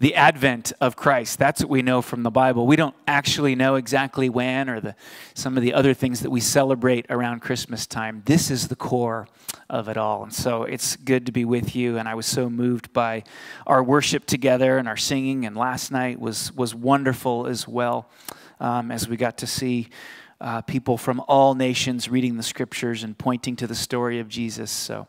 the 0.00 0.14
advent 0.14 0.72
of 0.80 0.96
Christ. 0.96 1.38
That's 1.38 1.60
what 1.60 1.68
we 1.68 1.82
know 1.82 2.00
from 2.00 2.22
the 2.22 2.30
Bible. 2.30 2.66
We 2.66 2.76
don't 2.76 2.96
actually 3.06 3.54
know 3.54 3.74
exactly 3.74 4.30
when 4.30 4.70
or 4.70 4.80
the, 4.80 4.96
some 5.34 5.58
of 5.58 5.62
the 5.62 5.74
other 5.74 5.92
things 5.92 6.20
that 6.20 6.30
we 6.30 6.40
celebrate 6.40 7.04
around 7.10 7.40
Christmas 7.40 7.86
time. 7.86 8.22
This 8.24 8.50
is 8.50 8.68
the 8.68 8.76
core 8.76 9.28
of 9.68 9.88
it 9.88 9.98
all. 9.98 10.22
And 10.22 10.32
so 10.32 10.62
it's 10.62 10.96
good 10.96 11.26
to 11.26 11.32
be 11.32 11.44
with 11.44 11.76
you. 11.76 11.98
And 11.98 12.08
I 12.08 12.14
was 12.14 12.24
so 12.24 12.48
moved 12.48 12.94
by 12.94 13.24
our 13.66 13.82
worship 13.82 14.24
together 14.24 14.78
and 14.78 14.88
our 14.88 14.96
singing. 14.96 15.44
And 15.44 15.54
last 15.54 15.92
night 15.92 16.18
was, 16.18 16.50
was 16.52 16.74
wonderful 16.74 17.46
as 17.46 17.68
well 17.68 18.08
um, 18.58 18.90
as 18.90 19.06
we 19.06 19.16
got 19.16 19.36
to 19.38 19.46
see. 19.46 19.88
Uh, 20.40 20.62
people 20.62 20.96
from 20.96 21.22
all 21.28 21.54
nations 21.54 22.08
reading 22.08 22.38
the 22.38 22.42
scriptures 22.42 23.02
and 23.02 23.18
pointing 23.18 23.56
to 23.56 23.66
the 23.66 23.74
story 23.74 24.20
of 24.20 24.26
Jesus. 24.26 24.70
So, 24.70 25.06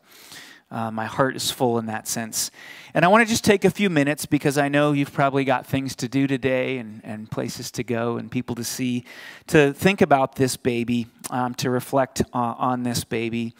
uh, 0.71 0.89
my 0.89 1.05
heart 1.05 1.35
is 1.35 1.51
full 1.51 1.77
in 1.77 1.85
that 1.87 2.07
sense. 2.07 2.49
And 2.93 3.03
I 3.03 3.09
want 3.09 3.25
to 3.25 3.29
just 3.29 3.43
take 3.43 3.65
a 3.65 3.69
few 3.69 3.89
minutes 3.89 4.25
because 4.25 4.57
I 4.57 4.69
know 4.69 4.93
you've 4.93 5.13
probably 5.13 5.43
got 5.43 5.65
things 5.67 5.95
to 5.97 6.07
do 6.07 6.27
today 6.27 6.77
and, 6.77 7.01
and 7.03 7.29
places 7.29 7.71
to 7.71 7.83
go 7.83 8.17
and 8.17 8.31
people 8.31 8.55
to 8.55 8.63
see, 8.63 9.03
to 9.47 9.73
think 9.73 10.01
about 10.01 10.35
this 10.35 10.55
baby, 10.55 11.07
um, 11.29 11.53
to 11.55 11.69
reflect 11.69 12.21
uh, 12.33 12.55
on 12.57 12.83
this 12.83 13.03
baby. 13.03 13.53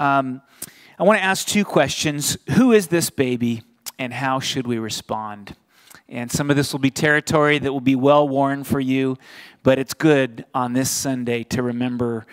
Um, 0.00 0.42
I 0.98 1.04
want 1.04 1.18
to 1.18 1.24
ask 1.24 1.46
two 1.46 1.64
questions 1.64 2.36
Who 2.56 2.72
is 2.72 2.88
this 2.88 3.10
baby 3.10 3.62
and 3.98 4.12
how 4.12 4.40
should 4.40 4.66
we 4.66 4.78
respond? 4.78 5.54
And 6.08 6.30
some 6.30 6.50
of 6.50 6.56
this 6.56 6.72
will 6.72 6.80
be 6.80 6.90
territory 6.90 7.60
that 7.60 7.72
will 7.72 7.80
be 7.80 7.94
well 7.94 8.28
worn 8.28 8.64
for 8.64 8.80
you, 8.80 9.16
but 9.62 9.78
it's 9.78 9.94
good 9.94 10.44
on 10.52 10.72
this 10.72 10.90
Sunday 10.90 11.44
to 11.44 11.62
remember 11.62 12.26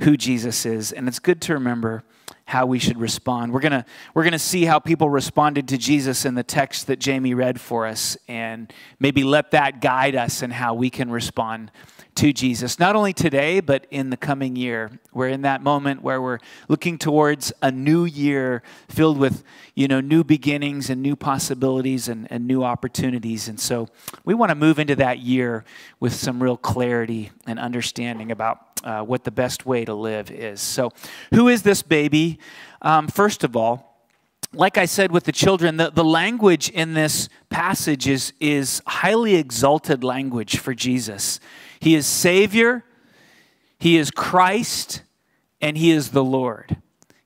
who 0.00 0.16
Jesus 0.16 0.66
is. 0.66 0.92
And 0.92 1.08
it's 1.08 1.18
good 1.18 1.40
to 1.42 1.54
remember 1.54 2.04
how 2.46 2.66
we 2.66 2.78
should 2.78 2.98
respond. 2.98 3.52
We're 3.52 3.60
going 3.60 3.72
to 3.72 3.84
we're 4.14 4.22
going 4.22 4.32
to 4.32 4.38
see 4.38 4.64
how 4.64 4.78
people 4.78 5.08
responded 5.08 5.68
to 5.68 5.78
Jesus 5.78 6.24
in 6.24 6.34
the 6.34 6.42
text 6.42 6.88
that 6.88 6.98
Jamie 6.98 7.34
read 7.34 7.60
for 7.60 7.86
us 7.86 8.18
and 8.28 8.72
maybe 9.00 9.24
let 9.24 9.52
that 9.52 9.80
guide 9.80 10.14
us 10.14 10.42
in 10.42 10.50
how 10.50 10.74
we 10.74 10.90
can 10.90 11.10
respond 11.10 11.70
to 12.16 12.32
Jesus, 12.32 12.78
not 12.78 12.94
only 12.94 13.12
today, 13.12 13.58
but 13.58 13.86
in 13.90 14.10
the 14.10 14.16
coming 14.16 14.54
year. 14.54 15.00
We're 15.12 15.28
in 15.28 15.42
that 15.42 15.62
moment 15.62 16.02
where 16.02 16.22
we're 16.22 16.38
looking 16.68 16.96
towards 16.96 17.52
a 17.60 17.72
new 17.72 18.04
year 18.04 18.62
filled 18.88 19.18
with, 19.18 19.42
you 19.74 19.88
know, 19.88 20.00
new 20.00 20.22
beginnings 20.22 20.90
and 20.90 21.02
new 21.02 21.16
possibilities 21.16 22.06
and, 22.06 22.30
and 22.30 22.46
new 22.46 22.62
opportunities. 22.62 23.48
And 23.48 23.58
so 23.58 23.88
we 24.24 24.32
want 24.34 24.50
to 24.50 24.54
move 24.54 24.78
into 24.78 24.94
that 24.96 25.18
year 25.18 25.64
with 25.98 26.14
some 26.14 26.40
real 26.40 26.56
clarity 26.56 27.32
and 27.46 27.58
understanding 27.58 28.30
about 28.30 28.73
uh, 28.84 29.02
what 29.02 29.24
the 29.24 29.30
best 29.30 29.66
way 29.66 29.84
to 29.84 29.94
live 29.94 30.30
is. 30.30 30.60
So, 30.60 30.92
who 31.32 31.48
is 31.48 31.62
this 31.62 31.82
baby? 31.82 32.38
Um, 32.82 33.08
first 33.08 33.42
of 33.42 33.56
all, 33.56 33.94
like 34.52 34.78
I 34.78 34.84
said 34.84 35.10
with 35.10 35.24
the 35.24 35.32
children, 35.32 35.78
the, 35.78 35.90
the 35.90 36.04
language 36.04 36.68
in 36.70 36.94
this 36.94 37.28
passage 37.50 38.06
is, 38.06 38.32
is 38.40 38.82
highly 38.86 39.34
exalted 39.34 40.04
language 40.04 40.58
for 40.58 40.74
Jesus. 40.74 41.40
He 41.80 41.94
is 41.94 42.06
Savior, 42.06 42.84
He 43.78 43.96
is 43.96 44.10
Christ, 44.10 45.02
and 45.60 45.76
He 45.76 45.90
is 45.90 46.10
the 46.10 46.24
Lord. 46.24 46.76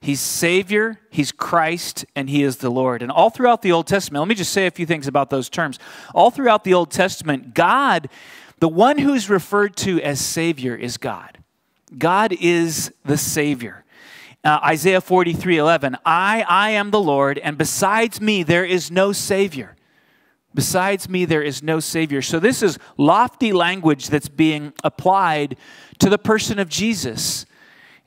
He's 0.01 0.21
Savior, 0.21 0.99
He's 1.09 1.31
Christ, 1.31 2.05
and 2.15 2.29
He 2.29 2.41
is 2.41 2.57
the 2.57 2.69
Lord. 2.69 3.01
And 3.01 3.11
all 3.11 3.29
throughout 3.29 3.61
the 3.61 3.73
Old 3.73 3.85
Testament, 3.85 4.21
let 4.21 4.29
me 4.29 4.35
just 4.35 4.53
say 4.53 4.65
a 4.65 4.71
few 4.71 4.85
things 4.85 5.07
about 5.07 5.29
those 5.29 5.49
terms. 5.49 5.77
All 6.15 6.31
throughout 6.31 6.63
the 6.63 6.73
Old 6.73 6.89
Testament, 6.89 7.53
God, 7.53 8.09
the 8.59 8.69
one 8.69 8.97
who's 8.97 9.29
referred 9.29 9.75
to 9.77 10.01
as 10.01 10.19
Savior, 10.19 10.75
is 10.75 10.97
God. 10.97 11.38
God 11.97 12.33
is 12.39 12.93
the 13.03 13.17
Savior. 13.17 13.83
Uh, 14.43 14.59
Isaiah 14.63 15.01
43 15.01 15.57
11, 15.57 15.97
I, 16.05 16.45
I 16.47 16.69
am 16.71 16.91
the 16.91 17.01
Lord, 17.01 17.37
and 17.39 17.57
besides 17.57 18.21
me 18.21 18.43
there 18.43 18.63
is 18.63 18.89
no 18.89 19.11
Savior. 19.11 19.75
Besides 20.53 21.09
me 21.09 21.25
there 21.25 21.43
is 21.43 21.61
no 21.61 21.79
Savior. 21.79 22.21
So 22.21 22.39
this 22.39 22.63
is 22.63 22.79
lofty 22.97 23.51
language 23.51 24.07
that's 24.07 24.29
being 24.29 24.73
applied 24.83 25.57
to 25.99 26.09
the 26.09 26.17
person 26.17 26.57
of 26.57 26.69
Jesus 26.69 27.45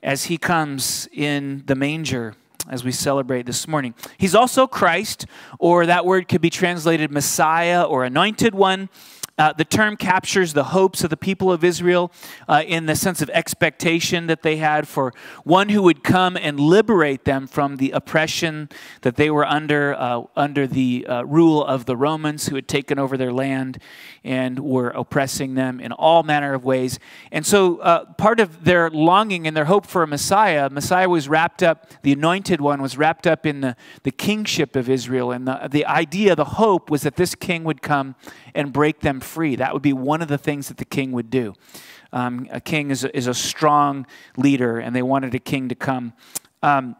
as 0.01 0.25
he 0.25 0.37
comes 0.37 1.07
in 1.13 1.63
the 1.67 1.75
manger 1.75 2.35
as 2.69 2.83
we 2.83 2.91
celebrate 2.91 3.45
this 3.45 3.67
morning. 3.67 3.93
He's 4.17 4.35
also 4.35 4.67
Christ, 4.67 5.25
or 5.59 5.85
that 5.85 6.05
word 6.05 6.27
could 6.27 6.41
be 6.41 6.49
translated 6.49 7.11
Messiah 7.11 7.83
or 7.83 8.03
anointed 8.03 8.55
one. 8.55 8.89
Uh, 9.35 9.51
the 9.51 9.65
term 9.65 9.97
captures 9.97 10.53
the 10.53 10.65
hopes 10.65 11.03
of 11.03 11.09
the 11.09 11.17
people 11.17 11.51
of 11.51 11.63
Israel 11.63 12.11
uh, 12.47 12.63
in 12.67 12.85
the 12.85 12.95
sense 12.95 13.19
of 13.19 13.31
expectation 13.31 14.27
that 14.27 14.43
they 14.43 14.57
had 14.57 14.87
for 14.87 15.11
one 15.43 15.69
who 15.69 15.81
would 15.81 16.03
come 16.03 16.37
and 16.37 16.59
liberate 16.59 17.25
them 17.25 17.47
from 17.47 17.77
the 17.77 17.89
oppression 17.91 18.69
that 19.01 19.15
they 19.15 19.31
were 19.31 19.45
under, 19.45 19.95
uh, 19.95 20.21
under 20.35 20.67
the 20.67 21.07
uh, 21.07 21.23
rule 21.23 21.65
of 21.65 21.85
the 21.85 21.97
Romans 21.97 22.47
who 22.47 22.55
had 22.55 22.67
taken 22.67 22.99
over 22.99 23.17
their 23.17 23.33
land 23.33 23.79
and 24.23 24.59
were 24.59 24.89
oppressing 24.89 25.55
them 25.55 25.79
in 25.79 25.91
all 25.91 26.23
manner 26.23 26.53
of 26.53 26.63
ways. 26.63 26.97
And 27.31 27.45
so, 27.45 27.79
uh, 27.79 28.05
part 28.13 28.39
of 28.39 28.63
their 28.63 28.89
longing 28.89 29.47
and 29.47 29.55
their 29.55 29.65
hope 29.65 29.85
for 29.85 30.03
a 30.03 30.07
Messiah, 30.07 30.69
Messiah 30.69 31.09
was 31.09 31.27
wrapped 31.27 31.61
up, 31.61 31.87
the 32.03 32.13
anointed 32.13 32.61
one 32.61 32.81
was 32.81 32.97
wrapped 32.97 33.27
up 33.27 33.45
in 33.45 33.61
the, 33.61 33.75
the 34.03 34.11
kingship 34.11 34.75
of 34.75 34.89
Israel. 34.89 35.31
And 35.31 35.47
the, 35.47 35.67
the 35.69 35.85
idea, 35.85 36.35
the 36.35 36.45
hope 36.45 36.89
was 36.89 37.01
that 37.01 37.17
this 37.17 37.35
king 37.35 37.63
would 37.65 37.81
come 37.81 38.15
and 38.55 38.71
break 38.71 39.01
them 39.01 39.19
free. 39.19 39.55
That 39.55 39.73
would 39.73 39.81
be 39.81 39.93
one 39.93 40.21
of 40.21 40.27
the 40.27 40.37
things 40.37 40.69
that 40.69 40.77
the 40.77 40.85
king 40.85 41.11
would 41.11 41.29
do. 41.29 41.53
Um, 42.13 42.47
a 42.51 42.61
king 42.61 42.91
is 42.91 43.03
a, 43.03 43.15
is 43.17 43.27
a 43.27 43.33
strong 43.33 44.05
leader, 44.37 44.79
and 44.79 44.95
they 44.95 45.01
wanted 45.01 45.33
a 45.33 45.39
king 45.39 45.69
to 45.69 45.75
come. 45.75 46.13
Um, 46.61 46.95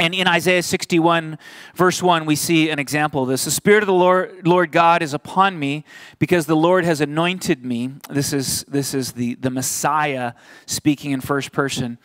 and 0.00 0.14
in 0.14 0.26
Isaiah 0.26 0.62
61, 0.62 1.38
verse 1.74 2.02
1, 2.02 2.24
we 2.24 2.34
see 2.34 2.70
an 2.70 2.78
example 2.78 3.22
of 3.22 3.28
this. 3.28 3.44
The 3.44 3.50
Spirit 3.50 3.82
of 3.82 3.86
the 3.86 3.92
Lord, 3.92 4.46
Lord 4.46 4.72
God 4.72 5.02
is 5.02 5.12
upon 5.12 5.58
me 5.58 5.84
because 6.18 6.46
the 6.46 6.56
Lord 6.56 6.86
has 6.86 7.02
anointed 7.02 7.66
me. 7.66 7.92
This 8.08 8.32
is, 8.32 8.64
this 8.64 8.94
is 8.94 9.12
the, 9.12 9.34
the 9.34 9.50
Messiah 9.50 10.32
speaking 10.64 11.10
in 11.10 11.20
first 11.20 11.52
person. 11.52 11.98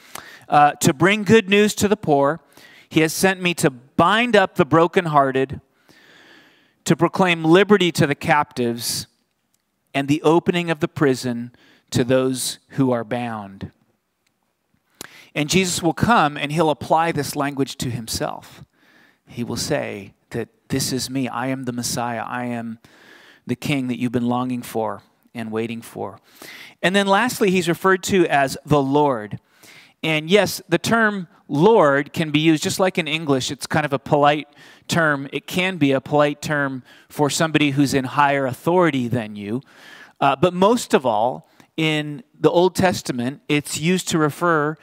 Uh, 0.50 0.74
to 0.74 0.94
bring 0.94 1.24
good 1.24 1.50
news 1.50 1.74
to 1.76 1.88
the 1.88 1.96
poor. 1.96 2.42
He 2.90 3.00
has 3.00 3.14
sent 3.14 3.42
me 3.42 3.54
to 3.56 3.70
bind 3.70 4.36
up 4.36 4.56
the 4.56 4.66
brokenhearted, 4.66 5.62
to 6.84 6.96
proclaim 6.98 7.46
liberty 7.46 7.94
to 7.94 8.06
the 8.06 8.16
captives 8.16 9.08
and 9.94 10.10
the 10.10 10.22
opening 10.22 10.70
of 10.70 10.82
the 10.82 10.90
prison 10.90 11.56
to 11.92 12.04
those 12.04 12.60
who 12.72 12.92
are 12.92 13.06
bound. 13.06 13.72
And 15.36 15.50
Jesus 15.50 15.84
will 15.84 15.94
come 15.94 16.38
and 16.38 16.52
he'll 16.52 16.70
apply 16.70 17.12
this 17.12 17.36
language 17.36 17.76
to 17.78 17.92
himself. 17.92 18.64
He 19.28 19.44
will 19.44 19.58
say 19.58 20.14
that 20.30 20.48
this 20.70 20.94
is 20.94 21.10
me. 21.10 21.28
I 21.28 21.48
am 21.48 21.66
the 21.66 21.74
Messiah. 21.74 22.24
I 22.26 22.46
am 22.46 22.80
the 23.46 23.56
king 23.56 23.88
that 23.90 24.00
you've 24.00 24.14
been 24.14 24.28
longing 24.28 24.62
for 24.62 25.02
and 25.34 25.52
waiting 25.52 25.82
for. 25.82 26.20
And 26.82 26.96
then 26.96 27.06
lastly, 27.06 27.52
he's 27.52 27.68
referred 27.68 28.02
to 28.04 28.26
as 28.28 28.58
the 28.66 28.82
Lord. 28.82 29.40
And 30.02 30.30
yes, 30.30 30.62
the 30.70 30.78
term 30.78 31.28
Lord 31.48 32.14
can 32.14 32.32
be 32.32 32.40
used 32.40 32.64
just 32.64 32.80
like 32.80 32.98
in 32.98 33.08
English. 33.08 33.52
It's 33.52 33.68
kind 33.68 33.86
of 33.86 33.94
a 33.94 34.00
polite 34.00 34.48
term. 34.88 35.28
It 35.34 35.48
can 35.48 35.78
be 35.78 35.92
a 35.92 36.02
polite 36.02 36.42
term 36.42 36.84
for 37.10 37.30
somebody 37.30 37.72
who's 37.72 37.94
in 37.94 38.06
higher 38.06 38.46
authority 38.46 39.08
than 39.08 39.36
you. 39.36 39.62
Uh, 40.22 40.36
but 40.36 40.54
most 40.54 40.94
of 40.94 41.06
all, 41.06 41.50
in 41.78 42.24
the 42.40 42.50
Old 42.50 42.76
Testament, 42.76 43.42
it's 43.50 43.80
used 43.80 44.08
to 44.10 44.18
refer 44.18 44.78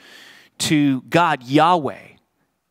to 0.59 1.01
God, 1.03 1.43
Yahweh, 1.43 2.07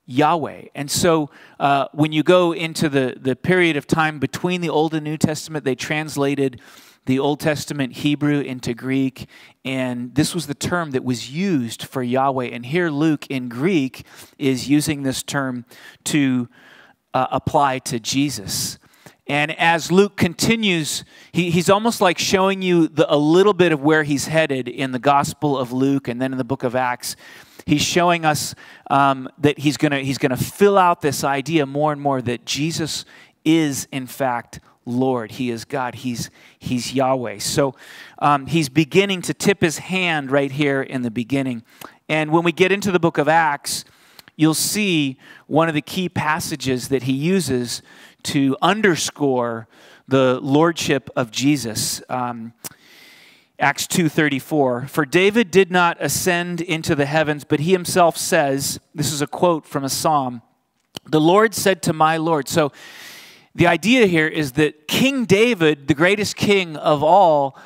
Yahweh. 0.06 0.64
And 0.74 0.90
so 0.90 1.30
uh, 1.60 1.86
when 1.92 2.12
you 2.12 2.22
go 2.22 2.52
into 2.52 2.88
the, 2.88 3.16
the 3.18 3.36
period 3.36 3.76
of 3.76 3.86
time 3.86 4.18
between 4.18 4.60
the 4.60 4.68
Old 4.68 4.94
and 4.94 5.04
New 5.04 5.16
Testament, 5.16 5.64
they 5.64 5.74
translated 5.74 6.60
the 7.06 7.18
Old 7.18 7.40
Testament 7.40 7.94
Hebrew 7.94 8.40
into 8.40 8.74
Greek, 8.74 9.26
and 9.64 10.14
this 10.14 10.34
was 10.34 10.46
the 10.46 10.54
term 10.54 10.92
that 10.92 11.02
was 11.02 11.30
used 11.30 11.82
for 11.82 12.02
Yahweh. 12.02 12.46
And 12.46 12.64
here 12.64 12.90
Luke 12.90 13.26
in 13.28 13.48
Greek 13.48 14.06
is 14.38 14.68
using 14.68 15.02
this 15.02 15.22
term 15.22 15.64
to 16.04 16.48
uh, 17.12 17.26
apply 17.32 17.80
to 17.80 17.98
Jesus. 17.98 18.78
And 19.26 19.58
as 19.58 19.90
Luke 19.90 20.16
continues, 20.16 21.04
he, 21.32 21.50
he's 21.50 21.70
almost 21.70 22.00
like 22.00 22.18
showing 22.18 22.62
you 22.62 22.88
the, 22.88 23.12
a 23.12 23.16
little 23.16 23.54
bit 23.54 23.72
of 23.72 23.80
where 23.80 24.02
he's 24.02 24.26
headed 24.26 24.68
in 24.68 24.92
the 24.92 24.98
Gospel 24.98 25.58
of 25.58 25.72
Luke 25.72 26.08
and 26.08 26.20
then 26.20 26.32
in 26.32 26.38
the 26.38 26.44
book 26.44 26.62
of 26.62 26.76
Acts. 26.76 27.16
He's 27.64 27.82
showing 27.82 28.24
us 28.24 28.54
um, 28.90 29.28
that 29.38 29.58
he's 29.58 29.76
going 29.76 30.04
he's 30.04 30.18
gonna 30.18 30.36
fill 30.36 30.78
out 30.78 31.00
this 31.00 31.24
idea 31.24 31.66
more 31.66 31.92
and 31.92 32.00
more 32.00 32.20
that 32.22 32.44
Jesus 32.44 33.04
is, 33.44 33.88
in 33.92 34.06
fact, 34.06 34.60
Lord. 34.84 35.32
He 35.32 35.50
is 35.50 35.64
God. 35.64 35.96
He's, 35.96 36.30
he's 36.58 36.92
Yahweh. 36.92 37.38
So 37.38 37.74
um, 38.18 38.46
he's 38.46 38.68
beginning 38.68 39.22
to 39.22 39.34
tip 39.34 39.60
his 39.60 39.78
hand 39.78 40.30
right 40.30 40.50
here 40.50 40.82
in 40.82 41.02
the 41.02 41.10
beginning. 41.10 41.62
And 42.08 42.30
when 42.32 42.44
we 42.44 42.52
get 42.52 42.72
into 42.72 42.90
the 42.90 42.98
book 42.98 43.18
of 43.18 43.28
Acts, 43.28 43.84
you'll 44.36 44.54
see 44.54 45.18
one 45.46 45.68
of 45.68 45.74
the 45.74 45.82
key 45.82 46.08
passages 46.08 46.88
that 46.88 47.04
he 47.04 47.12
uses 47.12 47.82
to 48.24 48.56
underscore 48.62 49.68
the 50.08 50.40
lordship 50.40 51.10
of 51.16 51.30
Jesus. 51.30 52.02
Um, 52.08 52.52
Acts 53.58 53.86
2:34 53.86 54.88
For 54.88 55.04
David 55.04 55.50
did 55.50 55.70
not 55.70 55.96
ascend 56.00 56.60
into 56.60 56.94
the 56.94 57.06
heavens 57.06 57.44
but 57.44 57.60
he 57.60 57.72
himself 57.72 58.16
says 58.16 58.80
this 58.94 59.12
is 59.12 59.22
a 59.22 59.26
quote 59.26 59.66
from 59.66 59.84
a 59.84 59.88
psalm 59.88 60.42
the 61.06 61.20
Lord 61.20 61.54
said 61.54 61.82
to 61.82 61.92
my 61.92 62.16
Lord 62.16 62.48
so 62.48 62.72
the 63.54 63.66
idea 63.66 64.06
here 64.06 64.28
is 64.28 64.52
that 64.52 64.88
King 64.88 65.26
David, 65.26 65.86
the 65.86 65.94
greatest 65.94 66.36
king 66.36 66.76
of 66.76 67.02
all, 67.02 67.58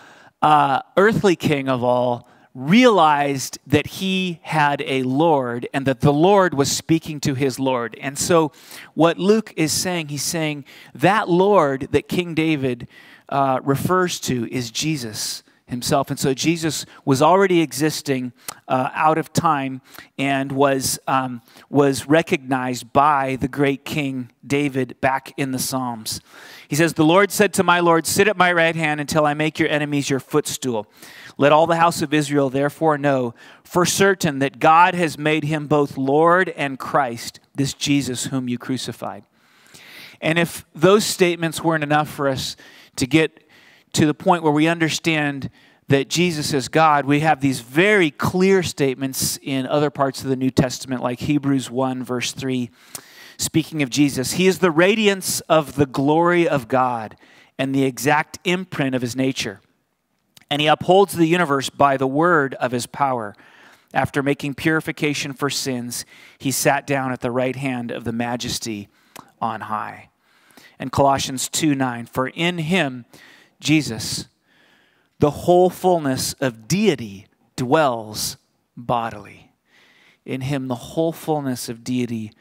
uh, 0.42 0.80
earthly 0.96 1.36
king 1.36 1.68
of 1.68 1.84
all, 1.84 2.28
realized 2.54 3.58
that 3.66 3.86
he 3.86 4.40
had 4.42 4.82
a 4.84 5.02
Lord 5.04 5.68
and 5.72 5.86
that 5.86 6.00
the 6.00 6.12
Lord 6.12 6.54
was 6.54 6.72
speaking 6.72 7.20
to 7.20 7.34
his 7.34 7.60
Lord. 7.60 7.96
And 8.00 8.18
so, 8.18 8.50
what 8.94 9.18
Luke 9.18 9.52
is 9.56 9.72
saying, 9.72 10.08
he's 10.08 10.24
saying 10.24 10.64
that 10.94 11.28
Lord 11.28 11.88
that 11.92 12.08
King 12.08 12.34
David 12.34 12.88
uh, 13.28 13.60
refers 13.62 14.18
to 14.20 14.50
is 14.52 14.70
Jesus 14.72 15.44
himself. 15.66 16.10
And 16.10 16.18
so 16.18 16.32
Jesus 16.32 16.86
was 17.04 17.20
already 17.20 17.60
existing 17.60 18.32
uh, 18.68 18.90
out 18.94 19.18
of 19.18 19.32
time 19.32 19.80
and 20.16 20.52
was, 20.52 20.98
um, 21.08 21.42
was 21.68 22.06
recognized 22.06 22.92
by 22.92 23.36
the 23.36 23.48
great 23.48 23.84
King 23.84 24.30
David 24.46 25.00
back 25.00 25.34
in 25.36 25.50
the 25.50 25.58
Psalms. 25.58 26.20
He 26.68 26.76
says, 26.76 26.94
The 26.94 27.04
Lord 27.04 27.32
said 27.32 27.52
to 27.54 27.64
my 27.64 27.80
Lord, 27.80 28.06
Sit 28.06 28.28
at 28.28 28.36
my 28.36 28.52
right 28.52 28.76
hand 28.76 29.00
until 29.00 29.26
I 29.26 29.34
make 29.34 29.58
your 29.58 29.68
enemies 29.68 30.08
your 30.08 30.20
footstool. 30.20 30.86
Let 31.38 31.52
all 31.52 31.66
the 31.66 31.76
house 31.76 32.00
of 32.00 32.14
Israel 32.14 32.48
therefore 32.48 32.96
know 32.96 33.34
for 33.62 33.84
certain 33.84 34.38
that 34.38 34.58
God 34.58 34.94
has 34.94 35.18
made 35.18 35.44
him 35.44 35.66
both 35.66 35.98
Lord 35.98 36.48
and 36.50 36.78
Christ, 36.78 37.40
this 37.54 37.74
Jesus 37.74 38.26
whom 38.26 38.48
you 38.48 38.56
crucified. 38.56 39.24
And 40.20 40.38
if 40.38 40.64
those 40.74 41.04
statements 41.04 41.62
weren't 41.62 41.84
enough 41.84 42.08
for 42.08 42.28
us 42.28 42.56
to 42.96 43.06
get 43.06 43.45
to 43.96 44.04
the 44.04 44.12
point 44.12 44.42
where 44.42 44.52
we 44.52 44.68
understand 44.68 45.48
that 45.88 46.10
Jesus 46.10 46.52
is 46.52 46.68
God, 46.68 47.06
we 47.06 47.20
have 47.20 47.40
these 47.40 47.60
very 47.60 48.10
clear 48.10 48.62
statements 48.62 49.38
in 49.40 49.66
other 49.66 49.88
parts 49.88 50.22
of 50.22 50.28
the 50.28 50.36
New 50.36 50.50
Testament, 50.50 51.02
like 51.02 51.20
Hebrews 51.20 51.70
1, 51.70 52.04
verse 52.04 52.32
3, 52.32 52.68
speaking 53.38 53.80
of 53.82 53.88
Jesus. 53.88 54.32
He 54.32 54.46
is 54.48 54.58
the 54.58 54.70
radiance 54.70 55.40
of 55.42 55.76
the 55.76 55.86
glory 55.86 56.46
of 56.46 56.68
God 56.68 57.16
and 57.58 57.74
the 57.74 57.84
exact 57.84 58.38
imprint 58.44 58.94
of 58.94 59.00
his 59.00 59.16
nature. 59.16 59.62
And 60.50 60.60
he 60.60 60.66
upholds 60.66 61.14
the 61.14 61.26
universe 61.26 61.70
by 61.70 61.96
the 61.96 62.06
word 62.06 62.52
of 62.56 62.72
his 62.72 62.86
power. 62.86 63.34
After 63.94 64.22
making 64.22 64.56
purification 64.56 65.32
for 65.32 65.48
sins, 65.48 66.04
he 66.36 66.50
sat 66.50 66.86
down 66.86 67.12
at 67.12 67.22
the 67.22 67.30
right 67.30 67.56
hand 67.56 67.90
of 67.90 68.04
the 68.04 68.12
majesty 68.12 68.88
on 69.40 69.62
high. 69.62 70.10
And 70.78 70.92
Colossians 70.92 71.48
2 71.48 71.74
9, 71.74 72.04
for 72.04 72.28
in 72.28 72.58
him, 72.58 73.06
Jesus, 73.60 74.28
the 75.18 75.30
whole 75.30 75.70
fullness 75.70 76.34
of 76.34 76.68
deity 76.68 77.26
dwells 77.56 78.36
bodily. 78.76 79.52
In 80.24 80.42
him, 80.42 80.68
the 80.68 80.74
whole 80.74 81.12
fullness 81.12 81.68
of 81.68 81.84
deity 81.84 82.32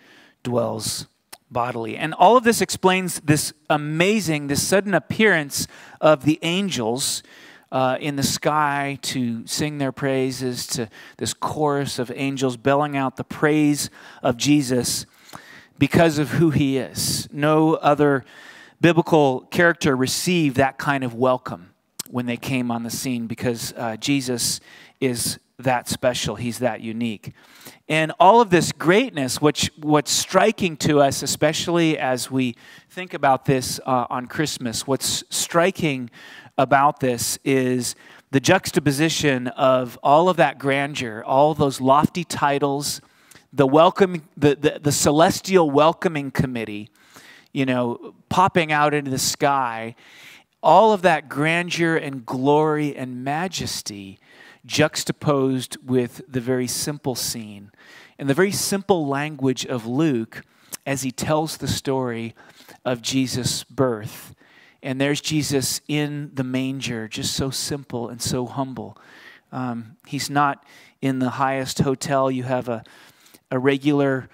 dwells 0.43 1.07
bodily. 1.49 1.95
And 1.95 2.13
all 2.13 2.35
of 2.35 2.43
this 2.43 2.61
explains 2.61 3.19
this 3.21 3.53
amazing, 3.69 4.47
this 4.47 4.65
sudden 4.67 4.93
appearance 4.93 5.67
of 6.01 6.25
the 6.25 6.39
angels 6.41 7.23
uh, 7.71 7.97
in 7.99 8.15
the 8.15 8.23
sky 8.23 8.97
to 9.01 9.45
sing 9.47 9.77
their 9.77 9.91
praises, 9.91 10.67
to 10.67 10.89
this 11.17 11.33
chorus 11.33 11.99
of 11.99 12.11
angels 12.15 12.57
belling 12.57 12.95
out 12.95 13.17
the 13.17 13.23
praise 13.23 13.89
of 14.23 14.37
Jesus 14.37 15.05
because 15.77 16.17
of 16.17 16.31
who 16.31 16.51
he 16.51 16.77
is. 16.77 17.27
No 17.31 17.73
other 17.75 18.23
biblical 18.81 19.41
character 19.51 19.95
received 19.95 20.57
that 20.57 20.77
kind 20.77 21.03
of 21.03 21.13
welcome 21.13 21.71
when 22.09 22.25
they 22.25 22.37
came 22.37 22.71
on 22.71 22.83
the 22.83 22.89
scene 22.89 23.27
because 23.27 23.73
uh, 23.77 23.97
Jesus 23.97 24.59
is 24.99 25.39
that 25.59 25.87
special. 25.87 26.35
He's 26.35 26.59
that 26.59 26.81
unique. 26.81 27.33
And 27.87 28.11
all 28.19 28.41
of 28.41 28.49
this 28.49 28.71
greatness, 28.71 29.41
which 29.41 29.71
what's 29.77 30.11
striking 30.11 30.75
to 30.77 30.99
us, 30.99 31.23
especially 31.23 31.97
as 31.97 32.29
we 32.29 32.55
think 32.89 33.13
about 33.13 33.45
this 33.45 33.79
uh, 33.85 34.05
on 34.09 34.27
Christmas, 34.27 34.85
what's 34.85 35.23
striking 35.29 36.09
about 36.57 36.99
this 36.99 37.37
is 37.43 37.95
the 38.31 38.39
juxtaposition 38.39 39.47
of 39.49 39.97
all 40.03 40.29
of 40.29 40.37
that 40.37 40.57
grandeur, 40.57 41.23
all 41.23 41.53
those 41.53 41.79
lofty 41.79 42.23
titles, 42.23 43.01
the 43.53 43.67
welcome, 43.67 44.23
the, 44.35 44.55
the, 44.55 44.79
the 44.81 44.91
celestial 44.91 45.69
welcoming 45.69 46.31
committee, 46.31 46.89
you 47.55 47.65
know, 47.65 48.13
popping 48.27 48.73
out 48.73 48.93
into 48.93 49.09
the 49.09 49.17
sky, 49.17 49.95
all 50.61 50.91
of 50.91 51.03
that 51.03 51.29
grandeur 51.29 51.95
and 51.95 52.25
glory 52.25 52.93
and 52.93 53.23
majesty 53.23 54.19
juxtaposed 54.65 55.77
with 55.81 56.21
the 56.27 56.41
very 56.41 56.67
simple 56.67 57.15
scene 57.15 57.71
and 58.19 58.29
the 58.29 58.33
very 58.33 58.51
simple 58.51 59.07
language 59.07 59.65
of 59.65 59.85
Luke 59.85 60.41
as 60.85 61.03
he 61.03 61.11
tells 61.11 61.55
the 61.55 61.67
story 61.67 62.35
of 62.83 63.01
Jesus' 63.01 63.63
birth. 63.63 64.35
And 64.83 64.99
there's 64.99 65.21
Jesus 65.21 65.79
in 65.87 66.31
the 66.33 66.43
manger, 66.43 67.07
just 67.07 67.33
so 67.35 67.51
simple 67.51 68.09
and 68.09 68.21
so 68.21 68.47
humble. 68.47 68.97
Um, 69.53 69.95
he's 70.05 70.29
not 70.29 70.65
in 71.01 71.19
the 71.19 71.29
highest 71.29 71.79
hotel. 71.79 72.29
You 72.29 72.43
have 72.43 72.67
a, 72.67 72.83
a 73.49 73.57
regular 73.57 74.27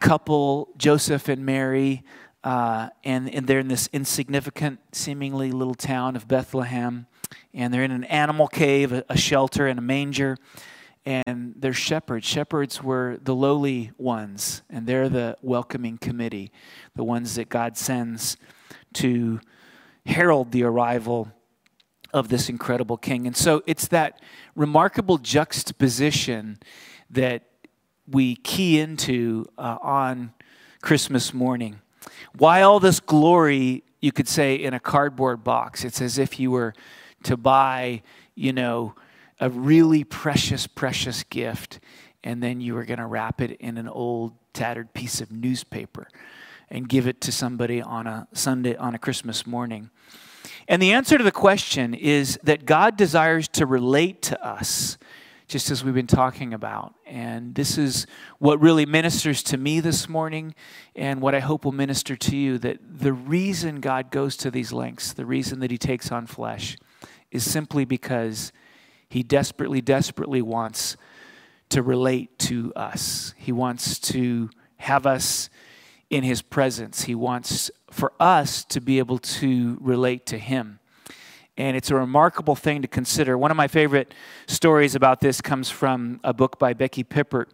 couple, 0.00 0.70
Joseph 0.76 1.28
and 1.28 1.46
Mary, 1.46 2.02
uh, 2.44 2.88
and, 3.04 3.32
and 3.34 3.46
they're 3.46 3.58
in 3.58 3.68
this 3.68 3.88
insignificant, 3.92 4.80
seemingly 4.92 5.50
little 5.50 5.74
town 5.74 6.16
of 6.16 6.28
Bethlehem. 6.28 7.06
And 7.52 7.72
they're 7.74 7.84
in 7.84 7.90
an 7.90 8.04
animal 8.04 8.48
cave, 8.48 8.92
a, 8.92 9.04
a 9.08 9.16
shelter, 9.16 9.66
and 9.66 9.78
a 9.78 9.82
manger. 9.82 10.36
And 11.04 11.54
they're 11.56 11.72
shepherds. 11.72 12.26
Shepherds 12.26 12.82
were 12.82 13.18
the 13.22 13.34
lowly 13.34 13.92
ones, 13.96 14.62
and 14.68 14.86
they're 14.86 15.08
the 15.08 15.36
welcoming 15.42 15.98
committee, 15.98 16.52
the 16.94 17.04
ones 17.04 17.34
that 17.36 17.48
God 17.48 17.76
sends 17.76 18.36
to 18.94 19.40
herald 20.06 20.52
the 20.52 20.64
arrival 20.64 21.32
of 22.12 22.28
this 22.28 22.48
incredible 22.48 22.96
king. 22.96 23.26
And 23.26 23.36
so 23.36 23.62
it's 23.66 23.88
that 23.88 24.20
remarkable 24.54 25.18
juxtaposition 25.18 26.58
that 27.10 27.42
we 28.06 28.36
key 28.36 28.78
into 28.78 29.44
uh, 29.58 29.78
on 29.82 30.32
Christmas 30.80 31.34
morning. 31.34 31.80
Why 32.36 32.62
all 32.62 32.80
this 32.80 33.00
glory, 33.00 33.84
you 34.00 34.12
could 34.12 34.28
say, 34.28 34.54
in 34.54 34.74
a 34.74 34.80
cardboard 34.80 35.44
box? 35.44 35.84
It's 35.84 36.00
as 36.00 36.18
if 36.18 36.38
you 36.38 36.50
were 36.50 36.74
to 37.24 37.36
buy, 37.36 38.02
you 38.34 38.52
know, 38.52 38.94
a 39.40 39.50
really 39.50 40.04
precious, 40.04 40.66
precious 40.66 41.22
gift, 41.24 41.80
and 42.24 42.42
then 42.42 42.60
you 42.60 42.74
were 42.74 42.84
going 42.84 42.98
to 42.98 43.06
wrap 43.06 43.40
it 43.40 43.52
in 43.60 43.78
an 43.78 43.88
old, 43.88 44.34
tattered 44.52 44.92
piece 44.92 45.20
of 45.20 45.30
newspaper 45.30 46.08
and 46.68 46.88
give 46.88 47.06
it 47.06 47.20
to 47.20 47.32
somebody 47.32 47.80
on 47.80 48.06
a 48.06 48.26
Sunday, 48.32 48.76
on 48.76 48.94
a 48.94 48.98
Christmas 48.98 49.46
morning. 49.46 49.90
And 50.66 50.82
the 50.82 50.92
answer 50.92 51.16
to 51.16 51.24
the 51.24 51.32
question 51.32 51.94
is 51.94 52.38
that 52.42 52.66
God 52.66 52.96
desires 52.96 53.48
to 53.48 53.66
relate 53.66 54.20
to 54.22 54.44
us 54.44 54.98
just 55.48 55.70
as 55.70 55.82
we've 55.82 55.94
been 55.94 56.06
talking 56.06 56.54
about. 56.54 56.94
And 57.06 57.54
this 57.54 57.76
is 57.76 58.06
what 58.38 58.60
really 58.60 58.86
ministers 58.86 59.42
to 59.44 59.56
me 59.56 59.80
this 59.80 60.08
morning, 60.08 60.54
and 60.94 61.20
what 61.20 61.34
I 61.34 61.40
hope 61.40 61.64
will 61.64 61.72
minister 61.72 62.14
to 62.14 62.36
you 62.36 62.58
that 62.58 62.78
the 63.00 63.12
reason 63.12 63.80
God 63.80 64.10
goes 64.10 64.36
to 64.38 64.50
these 64.50 64.72
lengths, 64.72 65.12
the 65.12 65.26
reason 65.26 65.60
that 65.60 65.70
He 65.70 65.78
takes 65.78 66.12
on 66.12 66.26
flesh, 66.26 66.76
is 67.30 67.50
simply 67.50 67.84
because 67.84 68.52
He 69.08 69.22
desperately, 69.22 69.80
desperately 69.80 70.42
wants 70.42 70.96
to 71.70 71.82
relate 71.82 72.38
to 72.38 72.72
us. 72.74 73.34
He 73.36 73.52
wants 73.52 73.98
to 74.00 74.50
have 74.78 75.06
us 75.06 75.50
in 76.10 76.24
his 76.24 76.42
presence. 76.42 77.04
He 77.04 77.14
wants 77.14 77.70
for 77.90 78.12
us 78.18 78.64
to 78.66 78.80
be 78.80 78.98
able 78.98 79.18
to 79.18 79.76
relate 79.80 80.26
to 80.26 80.38
him. 80.38 80.77
And 81.58 81.76
it's 81.76 81.90
a 81.90 81.96
remarkable 81.96 82.54
thing 82.54 82.82
to 82.82 82.88
consider. 82.88 83.36
One 83.36 83.50
of 83.50 83.56
my 83.56 83.66
favorite 83.66 84.14
stories 84.46 84.94
about 84.94 85.20
this 85.20 85.40
comes 85.40 85.68
from 85.68 86.20
a 86.22 86.32
book 86.32 86.56
by 86.58 86.72
Becky 86.72 87.02
Pippert. 87.02 87.46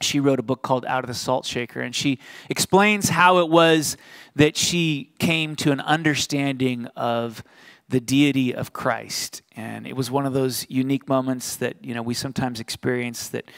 She 0.00 0.18
wrote 0.18 0.38
a 0.38 0.42
book 0.42 0.62
called 0.62 0.86
Out 0.86 1.04
of 1.04 1.08
the 1.08 1.14
Salt 1.14 1.44
Shaker, 1.44 1.82
and 1.82 1.94
she 1.94 2.18
explains 2.48 3.10
how 3.10 3.38
it 3.38 3.50
was 3.50 3.98
that 4.34 4.56
she 4.56 5.12
came 5.18 5.56
to 5.56 5.72
an 5.72 5.80
understanding 5.80 6.86
of 6.96 7.44
the 7.90 8.00
deity 8.00 8.54
of 8.54 8.72
Christ. 8.72 9.42
And 9.56 9.86
it 9.86 9.94
was 9.94 10.10
one 10.10 10.24
of 10.24 10.32
those 10.32 10.64
unique 10.70 11.06
moments 11.06 11.56
that, 11.56 11.84
you 11.84 11.94
know, 11.94 12.02
we 12.02 12.14
sometimes 12.14 12.60
experience 12.60 13.28
that 13.28 13.50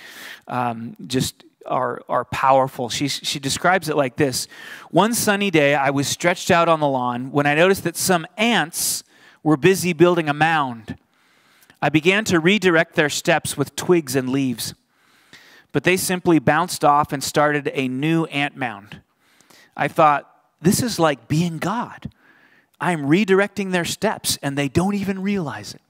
um, 0.48 0.96
just 1.06 1.44
are, 1.66 2.02
are 2.08 2.24
powerful. 2.24 2.88
She, 2.88 3.06
she 3.06 3.38
describes 3.38 3.88
it 3.88 3.96
like 3.96 4.16
this 4.16 4.48
One 4.90 5.14
sunny 5.14 5.52
day, 5.52 5.76
I 5.76 5.90
was 5.90 6.08
stretched 6.08 6.50
out 6.50 6.68
on 6.68 6.80
the 6.80 6.88
lawn 6.88 7.30
when 7.30 7.46
I 7.46 7.54
noticed 7.54 7.84
that 7.84 7.96
some 7.96 8.26
ants 8.36 9.04
were 9.42 9.56
busy 9.56 9.92
building 9.92 10.28
a 10.28 10.34
mound. 10.34 10.96
I 11.82 11.88
began 11.88 12.24
to 12.26 12.40
redirect 12.40 12.94
their 12.94 13.08
steps 13.08 13.56
with 13.56 13.74
twigs 13.76 14.14
and 14.14 14.28
leaves, 14.28 14.74
but 15.72 15.84
they 15.84 15.96
simply 15.96 16.38
bounced 16.38 16.84
off 16.84 17.12
and 17.12 17.22
started 17.22 17.70
a 17.72 17.88
new 17.88 18.24
ant 18.26 18.56
mound. 18.56 19.00
I 19.76 19.88
thought, 19.88 20.26
this 20.60 20.82
is 20.82 20.98
like 20.98 21.28
being 21.28 21.58
God. 21.58 22.10
I'm 22.80 23.02
redirecting 23.02 23.72
their 23.72 23.84
steps, 23.84 24.38
and 24.42 24.56
they 24.56 24.68
don't 24.68 24.94
even 24.94 25.22
realize 25.22 25.74
it. 25.74 25.80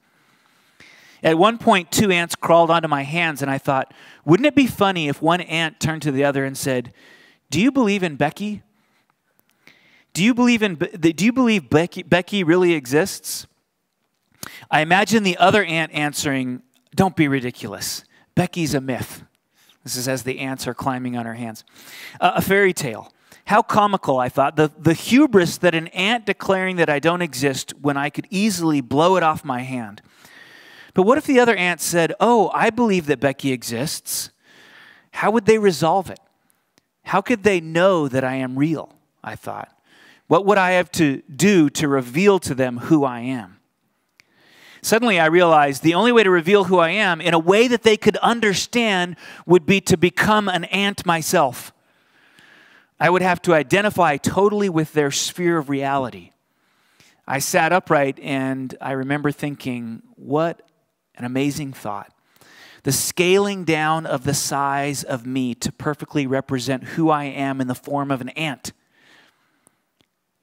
At 1.23 1.39
one 1.39 1.59
point, 1.59 1.91
two 1.91 2.11
ants 2.11 2.35
crawled 2.35 2.71
onto 2.71 2.89
my 2.89 3.03
hands, 3.03 3.43
and 3.43 3.51
I 3.51 3.59
thought, 3.59 3.93
wouldn't 4.25 4.47
it 4.47 4.55
be 4.55 4.67
funny 4.67 5.09
if 5.09 5.21
one 5.21 5.41
ant 5.41 5.79
turned 5.81 6.03
to 6.03 6.13
the 6.13 6.25
other 6.25 6.45
and 6.45 6.57
said, 6.57 6.93
Do 7.51 7.61
you 7.61 7.71
believe 7.71 8.03
in 8.03 8.17
Becky? 8.17 8.63
Do 10.13 10.25
you 10.25 10.35
believe 10.35 10.63
in 10.63 10.75
do 10.75 11.25
you 11.25 11.33
believe 11.33 11.71
Becky, 11.71 12.03
Becky 12.03 12.43
really 12.43 12.75
exists? 12.75 13.47
I 14.71 14.81
imagine 14.81 15.23
the 15.23 15.37
other 15.37 15.65
ant 15.65 15.93
answering, 15.93 16.63
Don't 16.95 17.17
be 17.17 17.29
ridiculous. 17.29 18.05
Becky's 18.35 18.75
a 18.75 18.81
myth. 18.81 19.25
This 19.85 19.97
is 19.97 20.09
as 20.09 20.23
the 20.23 20.41
ants 20.41 20.67
are 20.67 20.75
climbing 20.75 21.17
on 21.17 21.27
her 21.27 21.35
hands. 21.35 21.65
Uh, 22.21 22.33
a 22.37 22.43
fairy 22.43 22.73
tale. 22.73 23.13
How 23.47 23.63
comical, 23.63 24.19
I 24.19 24.29
thought. 24.29 24.57
The, 24.57 24.71
the 24.79 24.93
hubris 24.93 25.59
that 25.59 25.75
an 25.75 25.89
ant 25.89 26.27
declaring 26.27 26.77
that 26.77 26.91
I 26.91 26.99
don't 26.99 27.23
exist 27.23 27.73
when 27.81 27.97
I 27.97 28.11
could 28.11 28.27
easily 28.31 28.81
blow 28.81 29.17
it 29.17 29.23
off 29.23 29.45
my 29.45 29.63
hand. 29.63 30.03
But 30.95 31.03
what 31.03 31.19
if 31.19 31.25
the 31.25 31.41
other 31.41 31.57
ants 31.57 31.85
said, 31.85 32.15
Oh, 32.21 32.51
I 32.55 32.71
believe 32.71 33.07
that 33.07 33.21
Becky 33.21 33.53
exists? 33.53 34.31
How 35.13 35.31
would 35.31 35.47
they 35.47 35.59
resolve 35.59 36.11
it? 36.11 36.21
How 37.05 37.21
could 37.21 37.43
they 37.43 37.61
know 37.61 38.07
that 38.07 38.23
I 38.23 38.35
am 38.35 38.59
real? 38.59 38.95
I 39.23 39.35
thought. 39.35 39.77
What 40.31 40.47
would 40.47 40.59
I 40.59 40.71
have 40.73 40.93
to 40.93 41.23
do 41.23 41.69
to 41.71 41.89
reveal 41.89 42.39
to 42.39 42.55
them 42.55 42.79
who 42.79 43.03
I 43.03 43.19
am? 43.19 43.59
Suddenly, 44.81 45.19
I 45.19 45.27
realized 45.27 45.83
the 45.83 45.95
only 45.95 46.13
way 46.13 46.23
to 46.23 46.31
reveal 46.31 46.63
who 46.63 46.79
I 46.79 46.91
am 46.91 47.21
in 47.21 47.35
a 47.35 47.39
way 47.41 47.67
that 47.67 47.83
they 47.83 47.97
could 47.97 48.17
understand 48.19 49.17
would 49.45 49.67
be 49.67 49.81
to 49.81 49.97
become 49.97 50.49
an 50.49 50.67
ant 50.67 51.05
myself. 51.05 51.73
I 53.01 53.11
would 53.11 53.23
have 53.23 53.43
to 53.43 53.55
identify 53.55 54.19
totally 54.19 54.69
with 54.69 54.93
their 54.93 55.11
sphere 55.11 55.59
of 55.59 55.69
reality. 55.69 56.31
I 57.27 57.41
sat 57.41 57.73
upright 57.73 58.21
and 58.21 58.77
I 58.81 58.93
remember 58.93 59.33
thinking, 59.33 60.01
what 60.15 60.63
an 61.17 61.25
amazing 61.25 61.73
thought. 61.73 62.15
The 62.85 62.93
scaling 62.93 63.65
down 63.65 64.07
of 64.07 64.23
the 64.23 64.35
size 64.35 65.03
of 65.03 65.27
me 65.27 65.57
to 65.57 65.73
perfectly 65.73 66.29
represent 66.29 66.85
who 66.85 67.11
I 67.11 67.25
am 67.25 67.61
in 67.61 67.67
the 67.67 67.75
form 67.75 68.13
of 68.13 68.21
an 68.21 68.29
ant. 68.29 68.73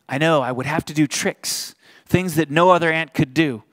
I 0.10 0.18
know 0.18 0.42
I 0.42 0.52
would 0.52 0.66
have 0.66 0.86
to 0.86 0.94
do 0.94 1.08
tricks, 1.08 1.76
things 2.06 2.36
that 2.36 2.50
no 2.50 2.70
other 2.70 2.92
ant 2.92 3.14
could 3.14 3.34
do. 3.34 3.64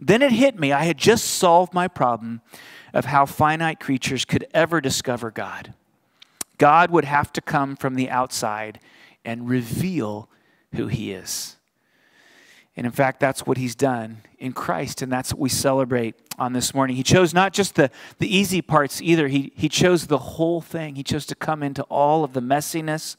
Then 0.00 0.22
it 0.22 0.32
hit 0.32 0.58
me. 0.58 0.72
I 0.72 0.84
had 0.84 0.98
just 0.98 1.24
solved 1.24 1.74
my 1.74 1.88
problem 1.88 2.40
of 2.92 3.06
how 3.06 3.26
finite 3.26 3.80
creatures 3.80 4.24
could 4.24 4.46
ever 4.54 4.80
discover 4.80 5.30
God. 5.30 5.74
God 6.56 6.90
would 6.90 7.04
have 7.04 7.32
to 7.34 7.40
come 7.40 7.76
from 7.76 7.94
the 7.94 8.10
outside 8.10 8.80
and 9.24 9.48
reveal 9.48 10.28
who 10.74 10.88
He 10.88 11.12
is. 11.12 11.56
And 12.76 12.86
in 12.86 12.92
fact, 12.92 13.20
that's 13.20 13.46
what 13.46 13.56
He's 13.56 13.74
done 13.74 14.22
in 14.38 14.52
Christ, 14.52 15.02
and 15.02 15.10
that's 15.12 15.32
what 15.32 15.40
we 15.40 15.48
celebrate 15.48 16.14
on 16.38 16.52
this 16.52 16.74
morning. 16.74 16.96
He 16.96 17.02
chose 17.02 17.34
not 17.34 17.52
just 17.52 17.74
the, 17.74 17.90
the 18.18 18.34
easy 18.34 18.62
parts 18.62 19.02
either, 19.02 19.28
he, 19.28 19.52
he 19.56 19.68
chose 19.68 20.06
the 20.06 20.18
whole 20.18 20.60
thing. 20.60 20.94
He 20.94 21.02
chose 21.02 21.26
to 21.26 21.34
come 21.34 21.62
into 21.62 21.82
all 21.84 22.24
of 22.24 22.32
the 22.32 22.40
messiness 22.40 23.16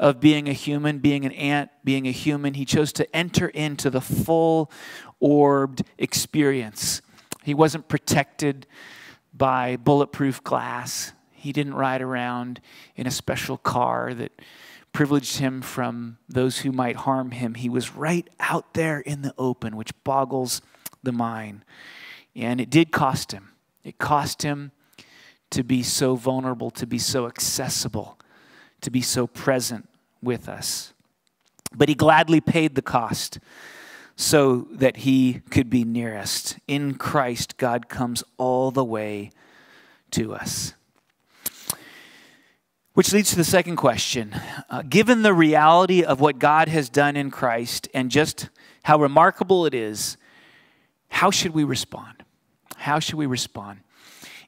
of 0.00 0.20
being 0.20 0.48
a 0.48 0.52
human, 0.52 0.98
being 0.98 1.24
an 1.24 1.32
ant, 1.32 1.70
being 1.84 2.06
a 2.06 2.12
human. 2.12 2.54
He 2.54 2.64
chose 2.64 2.92
to 2.94 3.16
enter 3.16 3.48
into 3.48 3.88
the 3.88 4.00
full 4.00 4.70
orbed 5.20 5.82
experience. 5.98 7.00
He 7.44 7.54
wasn't 7.54 7.88
protected 7.88 8.66
by 9.32 9.76
bulletproof 9.76 10.42
glass. 10.42 11.12
He 11.32 11.52
didn't 11.52 11.74
ride 11.74 12.02
around 12.02 12.60
in 12.96 13.06
a 13.06 13.10
special 13.10 13.56
car 13.56 14.12
that 14.14 14.32
privileged 14.92 15.38
him 15.38 15.60
from 15.62 16.16
those 16.28 16.58
who 16.58 16.72
might 16.72 16.96
harm 16.96 17.30
him. 17.30 17.54
He 17.54 17.68
was 17.68 17.94
right 17.94 18.26
out 18.40 18.74
there 18.74 18.98
in 18.98 19.22
the 19.22 19.34
open, 19.36 19.76
which 19.76 19.92
boggles 20.04 20.62
the 21.02 21.12
mind. 21.12 21.64
And 22.36 22.60
it 22.60 22.70
did 22.70 22.92
cost 22.92 23.32
him. 23.32 23.52
It 23.82 23.98
cost 23.98 24.42
him 24.42 24.72
to 25.50 25.62
be 25.62 25.82
so 25.82 26.16
vulnerable, 26.16 26.70
to 26.72 26.86
be 26.86 26.98
so 26.98 27.26
accessible, 27.26 28.18
to 28.82 28.90
be 28.90 29.00
so 29.00 29.26
present 29.26 29.88
with 30.22 30.48
us. 30.48 30.92
But 31.74 31.88
he 31.88 31.94
gladly 31.94 32.40
paid 32.40 32.74
the 32.74 32.82
cost 32.82 33.38
so 34.16 34.66
that 34.70 34.98
he 34.98 35.40
could 35.50 35.70
be 35.70 35.84
nearest. 35.84 36.58
In 36.66 36.94
Christ, 36.94 37.56
God 37.58 37.88
comes 37.88 38.22
all 38.38 38.70
the 38.70 38.84
way 38.84 39.30
to 40.12 40.34
us. 40.34 40.74
Which 42.94 43.12
leads 43.12 43.30
to 43.30 43.36
the 43.36 43.44
second 43.44 43.76
question. 43.76 44.34
Uh, 44.70 44.82
given 44.82 45.22
the 45.22 45.34
reality 45.34 46.02
of 46.02 46.20
what 46.20 46.38
God 46.38 46.68
has 46.68 46.88
done 46.88 47.14
in 47.14 47.30
Christ 47.30 47.88
and 47.92 48.10
just 48.10 48.48
how 48.84 48.98
remarkable 48.98 49.66
it 49.66 49.74
is, 49.74 50.16
how 51.08 51.30
should 51.30 51.52
we 51.52 51.62
respond? 51.64 52.15
How 52.76 52.98
should 52.98 53.16
we 53.16 53.26
respond? 53.26 53.80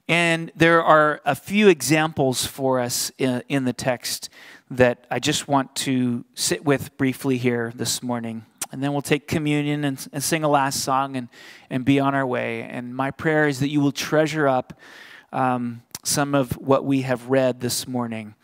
And 0.09 0.51
there 0.57 0.83
are 0.83 1.21
a 1.25 1.35
few 1.35 1.69
examples 1.69 2.47
for 2.47 2.81
us 2.81 3.13
in, 3.19 3.43
in, 3.49 3.65
the 3.65 3.75
text 3.75 4.31
that 4.71 5.07
I 5.11 5.19
just 5.19 5.49
want 5.49 5.75
to 5.77 6.25
sit 6.35 6.65
with 6.65 6.97
briefly 6.97 7.37
here 7.37 7.73
this 7.75 8.03
morning. 8.03 8.47
And 8.73 8.83
then 8.83 8.93
we'll 8.93 9.03
take 9.03 9.29
communion 9.29 9.85
and, 9.85 10.09
and 10.13 10.23
sing 10.23 10.45
a 10.45 10.49
last 10.49 10.83
song 10.83 11.17
and, 11.17 11.29
and 11.69 11.85
be 11.85 12.01
on 12.01 12.15
our 12.15 12.27
way. 12.27 12.63
And 12.63 12.95
my 12.95 13.11
prayer 13.11 13.49
is 13.49 13.61
that 13.61 13.69
you 13.69 13.81
will 13.81 13.93
treasure 13.93 14.49
up 14.49 14.79
um, 15.31 15.83
some 16.05 16.35
of 16.35 16.53
what 16.53 16.85
we 16.85 17.03
have 17.03 17.29
read 17.29 17.61
this 17.61 17.87
morning 17.87 18.35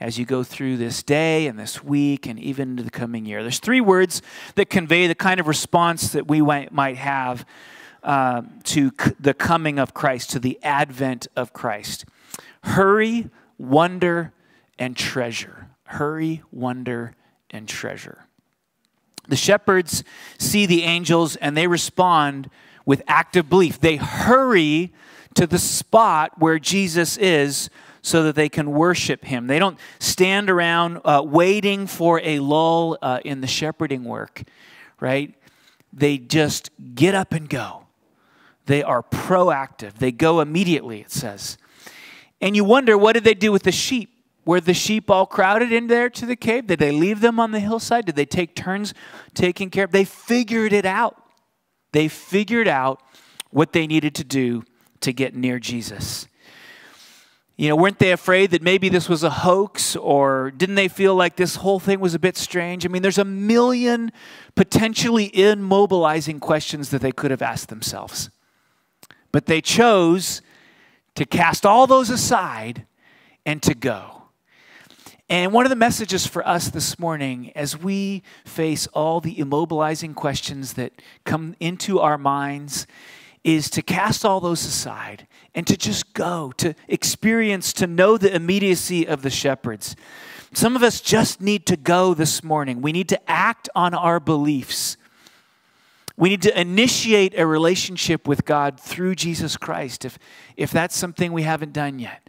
as 0.00 0.18
you 0.18 0.24
go 0.24 0.42
through 0.42 0.76
this 0.76 1.04
day 1.04 1.46
and 1.46 1.56
this 1.56 1.84
week 1.84 2.26
and 2.26 2.38
even 2.40 2.70
into 2.70 2.82
the 2.82 2.90
coming 2.90 3.24
year. 3.24 3.42
There's 3.42 3.60
three 3.60 3.80
words 3.80 4.22
that 4.56 4.68
convey 4.68 5.06
the 5.06 5.14
kind 5.14 5.38
of 5.38 5.46
response 5.46 6.10
that 6.12 6.26
we 6.26 6.42
might 6.42 6.96
have 6.96 7.46
uh, 8.02 8.42
to 8.64 8.90
c- 9.00 9.12
the 9.20 9.34
coming 9.34 9.78
of 9.78 9.94
Christ, 9.94 10.30
to 10.30 10.38
the 10.38 10.58
advent 10.62 11.28
of 11.36 11.52
Christ. 11.52 12.04
Hurry, 12.64 13.28
wonder, 13.58 14.32
and 14.78 14.96
treasure. 14.96 15.68
Hurry, 15.84 16.42
wonder, 16.50 17.14
and 17.50 17.68
treasure. 17.68 18.26
The 19.28 19.36
shepherds 19.36 20.02
see 20.38 20.66
the 20.66 20.82
angels 20.82 21.36
and 21.36 21.56
they 21.56 21.66
respond 21.66 22.50
with 22.84 23.02
active 23.06 23.48
belief. 23.48 23.80
They 23.80 23.96
hurry 23.96 24.92
to 25.34 25.46
the 25.46 25.58
spot 25.58 26.38
where 26.38 26.58
Jesus 26.58 27.16
is 27.16 27.70
so 28.02 28.24
that 28.24 28.34
they 28.34 28.48
can 28.48 28.72
worship 28.72 29.24
him. 29.24 29.46
They 29.46 29.60
don't 29.60 29.78
stand 30.00 30.50
around 30.50 31.00
uh, 31.04 31.22
waiting 31.24 31.86
for 31.86 32.20
a 32.24 32.40
lull 32.40 32.98
uh, 33.00 33.20
in 33.24 33.40
the 33.40 33.46
shepherding 33.46 34.04
work, 34.04 34.42
right? 34.98 35.34
They 35.92 36.18
just 36.18 36.70
get 36.94 37.14
up 37.14 37.32
and 37.32 37.48
go. 37.48 37.81
They 38.66 38.82
are 38.82 39.02
proactive. 39.02 39.94
They 39.94 40.12
go 40.12 40.40
immediately, 40.40 41.00
it 41.00 41.10
says. 41.10 41.58
And 42.40 42.56
you 42.56 42.64
wonder, 42.64 42.96
what 42.96 43.12
did 43.12 43.24
they 43.24 43.34
do 43.34 43.52
with 43.52 43.62
the 43.62 43.72
sheep? 43.72 44.10
Were 44.44 44.60
the 44.60 44.74
sheep 44.74 45.08
all 45.08 45.26
crowded 45.26 45.72
in 45.72 45.86
there 45.86 46.10
to 46.10 46.26
the 46.26 46.34
cave? 46.34 46.66
Did 46.66 46.80
they 46.80 46.90
leave 46.90 47.20
them 47.20 47.38
on 47.38 47.52
the 47.52 47.60
hillside? 47.60 48.06
Did 48.06 48.16
they 48.16 48.24
take 48.24 48.56
turns 48.56 48.92
taking 49.34 49.70
care 49.70 49.84
of? 49.84 49.92
They 49.92 50.04
figured 50.04 50.72
it 50.72 50.84
out. 50.84 51.16
They 51.92 52.08
figured 52.08 52.66
out 52.66 53.00
what 53.50 53.72
they 53.72 53.86
needed 53.86 54.14
to 54.16 54.24
do 54.24 54.64
to 55.00 55.12
get 55.12 55.34
near 55.36 55.58
Jesus. 55.60 56.26
You 57.56 57.68
know, 57.68 57.76
weren't 57.76 57.98
they 57.98 58.10
afraid 58.10 58.50
that 58.52 58.62
maybe 58.62 58.88
this 58.88 59.08
was 59.08 59.22
a 59.22 59.30
hoax 59.30 59.94
or 59.94 60.50
didn't 60.50 60.74
they 60.74 60.88
feel 60.88 61.14
like 61.14 61.36
this 61.36 61.56
whole 61.56 61.78
thing 61.78 62.00
was 62.00 62.14
a 62.14 62.18
bit 62.18 62.36
strange? 62.36 62.84
I 62.84 62.88
mean, 62.88 63.02
there's 63.02 63.18
a 63.18 63.24
million 63.24 64.10
potentially 64.56 65.30
immobilizing 65.30 66.40
questions 66.40 66.90
that 66.90 67.02
they 67.02 67.12
could 67.12 67.30
have 67.30 67.42
asked 67.42 67.68
themselves. 67.68 68.30
But 69.32 69.46
they 69.46 69.60
chose 69.60 70.42
to 71.14 71.24
cast 71.24 71.66
all 71.66 71.86
those 71.86 72.10
aside 72.10 72.86
and 73.44 73.62
to 73.62 73.74
go. 73.74 74.22
And 75.28 75.52
one 75.52 75.64
of 75.64 75.70
the 75.70 75.76
messages 75.76 76.26
for 76.26 76.46
us 76.46 76.68
this 76.68 76.98
morning, 76.98 77.52
as 77.54 77.78
we 77.78 78.22
face 78.44 78.86
all 78.88 79.20
the 79.20 79.36
immobilizing 79.36 80.14
questions 80.14 80.74
that 80.74 81.00
come 81.24 81.56
into 81.58 82.00
our 82.00 82.18
minds, 82.18 82.86
is 83.42 83.70
to 83.70 83.82
cast 83.82 84.24
all 84.24 84.40
those 84.40 84.64
aside 84.64 85.26
and 85.54 85.66
to 85.66 85.76
just 85.76 86.12
go, 86.12 86.52
to 86.58 86.74
experience, 86.86 87.72
to 87.72 87.86
know 87.86 88.16
the 88.18 88.34
immediacy 88.34 89.06
of 89.06 89.22
the 89.22 89.30
shepherds. 89.30 89.96
Some 90.52 90.76
of 90.76 90.82
us 90.82 91.00
just 91.00 91.40
need 91.40 91.64
to 91.66 91.76
go 91.76 92.14
this 92.14 92.44
morning. 92.44 92.82
We 92.82 92.92
need 92.92 93.08
to 93.08 93.30
act 93.30 93.70
on 93.74 93.94
our 93.94 94.20
beliefs. 94.20 94.96
We 96.16 96.28
need 96.28 96.42
to 96.42 96.60
initiate 96.60 97.38
a 97.38 97.46
relationship 97.46 98.28
with 98.28 98.44
God 98.44 98.78
through 98.78 99.14
Jesus 99.14 99.56
Christ 99.56 100.04
if, 100.04 100.18
if 100.56 100.70
that's 100.70 100.96
something 100.96 101.32
we 101.32 101.42
haven't 101.42 101.72
done 101.72 101.98
yet. 101.98 102.28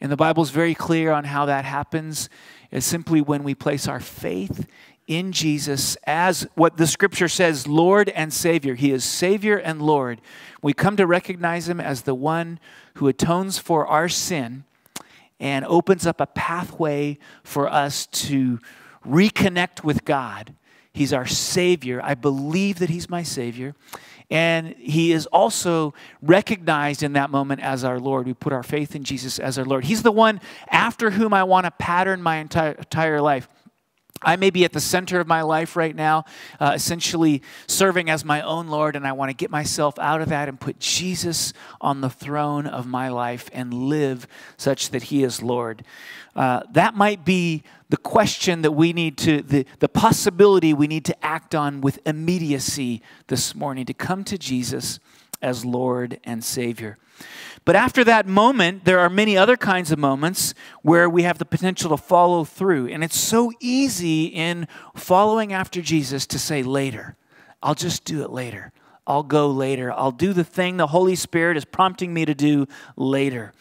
And 0.00 0.10
the 0.10 0.16
Bible's 0.16 0.50
very 0.50 0.74
clear 0.74 1.12
on 1.12 1.24
how 1.24 1.46
that 1.46 1.64
happens. 1.64 2.28
It's 2.70 2.86
simply 2.86 3.20
when 3.20 3.42
we 3.42 3.54
place 3.54 3.88
our 3.88 4.00
faith 4.00 4.66
in 5.06 5.32
Jesus 5.32 5.96
as 6.04 6.46
what 6.54 6.76
the 6.76 6.86
scripture 6.86 7.28
says, 7.28 7.66
Lord 7.66 8.08
and 8.10 8.32
Savior. 8.32 8.74
He 8.74 8.90
is 8.90 9.04
Savior 9.04 9.56
and 9.56 9.82
Lord. 9.82 10.20
We 10.62 10.72
come 10.72 10.96
to 10.96 11.06
recognize 11.06 11.68
Him 11.68 11.80
as 11.80 12.02
the 12.02 12.14
one 12.14 12.58
who 12.94 13.08
atones 13.08 13.58
for 13.58 13.86
our 13.86 14.08
sin 14.08 14.64
and 15.40 15.64
opens 15.66 16.06
up 16.06 16.20
a 16.20 16.26
pathway 16.26 17.18
for 17.42 17.68
us 17.68 18.06
to 18.06 18.60
reconnect 19.06 19.84
with 19.84 20.04
God. 20.04 20.54
He's 20.94 21.12
our 21.12 21.26
Savior. 21.26 22.00
I 22.02 22.14
believe 22.14 22.78
that 22.78 22.88
He's 22.88 23.10
my 23.10 23.22
Savior. 23.22 23.74
And 24.30 24.74
He 24.78 25.12
is 25.12 25.26
also 25.26 25.92
recognized 26.22 27.02
in 27.02 27.12
that 27.12 27.28
moment 27.28 27.60
as 27.60 27.84
our 27.84 27.98
Lord. 27.98 28.26
We 28.26 28.32
put 28.32 28.52
our 28.52 28.62
faith 28.62 28.94
in 28.94 29.04
Jesus 29.04 29.38
as 29.38 29.58
our 29.58 29.64
Lord. 29.66 29.84
He's 29.84 30.02
the 30.02 30.12
one 30.12 30.40
after 30.70 31.10
whom 31.10 31.34
I 31.34 31.42
want 31.42 31.66
to 31.66 31.72
pattern 31.72 32.22
my 32.22 32.36
entire, 32.36 32.72
entire 32.72 33.20
life. 33.20 33.48
I 34.22 34.36
may 34.36 34.50
be 34.50 34.64
at 34.64 34.72
the 34.72 34.80
center 34.80 35.20
of 35.20 35.26
my 35.26 35.42
life 35.42 35.76
right 35.76 35.94
now, 35.94 36.24
uh, 36.60 36.72
essentially 36.74 37.42
serving 37.66 38.08
as 38.08 38.24
my 38.24 38.40
own 38.42 38.68
Lord, 38.68 38.96
and 38.96 39.06
I 39.06 39.12
want 39.12 39.30
to 39.30 39.34
get 39.34 39.50
myself 39.50 39.98
out 39.98 40.22
of 40.22 40.28
that 40.28 40.48
and 40.48 40.58
put 40.58 40.78
Jesus 40.78 41.52
on 41.80 42.00
the 42.00 42.08
throne 42.08 42.66
of 42.66 42.86
my 42.86 43.08
life 43.08 43.50
and 43.52 43.74
live 43.74 44.26
such 44.56 44.90
that 44.90 45.04
He 45.04 45.24
is 45.24 45.42
Lord. 45.42 45.84
Uh, 46.34 46.62
that 46.72 46.94
might 46.94 47.24
be 47.24 47.64
the 47.90 47.96
question 47.96 48.62
that 48.62 48.72
we 48.72 48.92
need 48.92 49.18
to, 49.18 49.42
the, 49.42 49.66
the 49.80 49.88
possibility 49.88 50.72
we 50.72 50.86
need 50.86 51.04
to 51.04 51.24
act 51.24 51.54
on 51.54 51.80
with 51.80 51.98
immediacy 52.06 53.02
this 53.26 53.54
morning 53.54 53.84
to 53.86 53.94
come 53.94 54.24
to 54.24 54.38
Jesus 54.38 55.00
as 55.44 55.64
Lord 55.64 56.18
and 56.24 56.42
Savior. 56.42 56.96
But 57.64 57.76
after 57.76 58.02
that 58.04 58.26
moment, 58.26 58.84
there 58.84 58.98
are 58.98 59.08
many 59.08 59.36
other 59.36 59.56
kinds 59.56 59.92
of 59.92 59.98
moments 59.98 60.54
where 60.82 61.08
we 61.08 61.22
have 61.22 61.38
the 61.38 61.44
potential 61.44 61.90
to 61.90 61.96
follow 61.96 62.44
through. 62.44 62.88
And 62.88 63.04
it's 63.04 63.18
so 63.18 63.52
easy 63.60 64.26
in 64.26 64.66
following 64.94 65.52
after 65.52 65.80
Jesus 65.80 66.26
to 66.28 66.38
say 66.38 66.62
later. 66.62 67.16
I'll 67.62 67.74
just 67.74 68.04
do 68.04 68.22
it 68.22 68.30
later. 68.30 68.72
I'll 69.06 69.22
go 69.22 69.50
later. 69.50 69.92
I'll 69.92 70.10
do 70.10 70.32
the 70.32 70.44
thing 70.44 70.76
the 70.76 70.88
Holy 70.88 71.14
Spirit 71.14 71.56
is 71.56 71.64
prompting 71.64 72.12
me 72.12 72.24
to 72.24 72.34
do 72.34 72.66
later. 72.96 73.52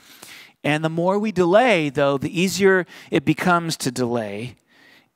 And 0.63 0.83
the 0.83 0.89
more 0.89 1.19
we 1.19 1.31
delay, 1.31 1.89
though, 1.89 2.17
the 2.17 2.41
easier 2.41 2.85
it 3.11 3.25
becomes 3.25 3.75
to 3.77 3.91
delay. 3.91 4.55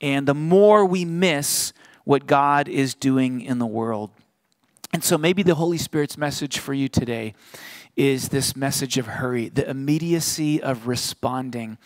And 0.01 0.27
the 0.27 0.33
more 0.33 0.85
we 0.85 1.05
miss 1.05 1.73
what 2.03 2.27
God 2.27 2.67
is 2.67 2.93
doing 2.93 3.41
in 3.41 3.59
the 3.59 3.65
world. 3.65 4.11
And 4.93 5.03
so 5.03 5.17
maybe 5.17 5.43
the 5.43 5.55
Holy 5.55 5.77
Spirit's 5.77 6.17
message 6.17 6.59
for 6.59 6.73
you 6.73 6.87
today 6.87 7.33
is 7.97 8.29
this 8.29 8.55
message 8.55 8.97
of 8.97 9.07
hurry, 9.07 9.49
the 9.49 9.67
immediacy 9.67 10.61
of 10.61 10.87
responding 10.87 11.77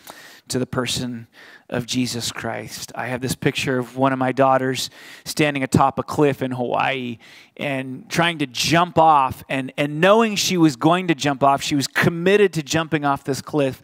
to 0.48 0.58
the 0.58 0.66
person 0.66 1.26
of 1.70 1.86
Jesus 1.86 2.30
Christ. 2.30 2.92
I 2.94 3.06
have 3.06 3.22
this 3.22 3.34
picture 3.34 3.78
of 3.78 3.96
one 3.96 4.12
of 4.12 4.18
my 4.18 4.30
daughters 4.30 4.90
standing 5.24 5.62
atop 5.62 5.98
a 5.98 6.02
cliff 6.02 6.42
in 6.42 6.50
Hawaii 6.50 7.18
and 7.56 8.08
trying 8.10 8.38
to 8.38 8.46
jump 8.46 8.98
off 8.98 9.42
and, 9.48 9.72
and 9.78 10.00
knowing 10.00 10.36
she 10.36 10.58
was 10.58 10.76
going 10.76 11.08
to 11.08 11.14
jump 11.14 11.42
off, 11.42 11.62
she 11.62 11.74
was 11.74 11.86
committed 11.86 12.52
to 12.54 12.62
jumping 12.62 13.04
off 13.04 13.24
this 13.24 13.40
cliff 13.40 13.80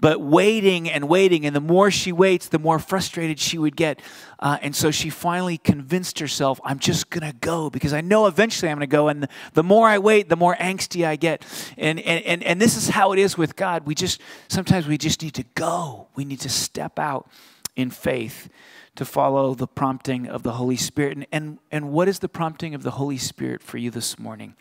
but 0.00 0.20
waiting 0.20 0.88
and 0.88 1.08
waiting. 1.08 1.44
And 1.44 1.54
the 1.54 1.60
more 1.60 1.90
she 1.90 2.12
waits, 2.12 2.48
the 2.48 2.58
more 2.58 2.78
frustrated 2.78 3.38
she 3.38 3.58
would 3.58 3.76
get. 3.76 4.00
Uh, 4.38 4.58
and 4.62 4.74
so 4.74 4.90
she 4.90 5.10
finally 5.10 5.58
convinced 5.58 6.18
herself, 6.20 6.60
I'm 6.64 6.78
just 6.78 7.10
going 7.10 7.28
to 7.28 7.36
go 7.38 7.70
because 7.70 7.92
I 7.92 8.00
know 8.00 8.26
eventually 8.26 8.70
I'm 8.70 8.78
going 8.78 8.88
to 8.88 8.92
go. 8.92 9.08
And 9.08 9.28
the 9.54 9.64
more 9.64 9.88
I 9.88 9.98
wait, 9.98 10.28
the 10.28 10.36
more 10.36 10.54
angsty 10.56 11.06
I 11.06 11.16
get. 11.16 11.44
And, 11.76 11.98
and, 12.00 12.24
and, 12.24 12.42
and 12.44 12.60
this 12.60 12.76
is 12.76 12.88
how 12.88 13.12
it 13.12 13.18
is 13.18 13.36
with 13.36 13.56
God. 13.56 13.86
We 13.86 13.94
just, 13.94 14.20
sometimes 14.48 14.86
we 14.86 14.98
just 14.98 15.22
need 15.22 15.34
to 15.34 15.44
go, 15.54 16.08
we 16.14 16.24
need 16.24 16.40
to 16.40 16.48
step 16.48 16.98
out 16.98 17.28
in 17.74 17.90
faith 17.90 18.48
to 18.96 19.04
follow 19.04 19.54
the 19.54 19.68
prompting 19.68 20.26
of 20.26 20.42
the 20.42 20.52
Holy 20.52 20.76
Spirit. 20.76 21.16
And, 21.16 21.26
and, 21.30 21.58
and 21.70 21.90
what 21.92 22.08
is 22.08 22.18
the 22.18 22.28
prompting 22.28 22.74
of 22.74 22.82
the 22.82 22.92
Holy 22.92 23.18
Spirit 23.18 23.62
for 23.62 23.78
you 23.78 23.90
this 23.90 24.18
morning? 24.18 24.54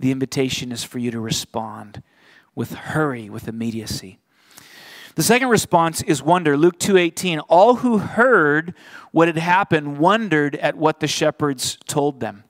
The 0.00 0.10
invitation 0.10 0.72
is 0.72 0.84
for 0.84 0.98
you 0.98 1.10
to 1.10 1.20
respond 1.20 2.02
with 2.54 2.72
hurry, 2.72 3.28
with 3.28 3.48
immediacy. 3.48 4.18
The 5.16 5.22
second 5.22 5.48
response 5.48 6.02
is 6.02 6.22
wonder. 6.22 6.58
Luke 6.58 6.78
2:18, 6.78 7.40
all 7.48 7.76
who 7.76 7.96
heard 7.96 8.74
what 9.12 9.28
had 9.28 9.38
happened 9.38 9.96
wondered 9.96 10.54
at 10.56 10.76
what 10.76 11.00
the 11.00 11.08
shepherds 11.08 11.78
told 11.88 12.20
them. 12.20 12.44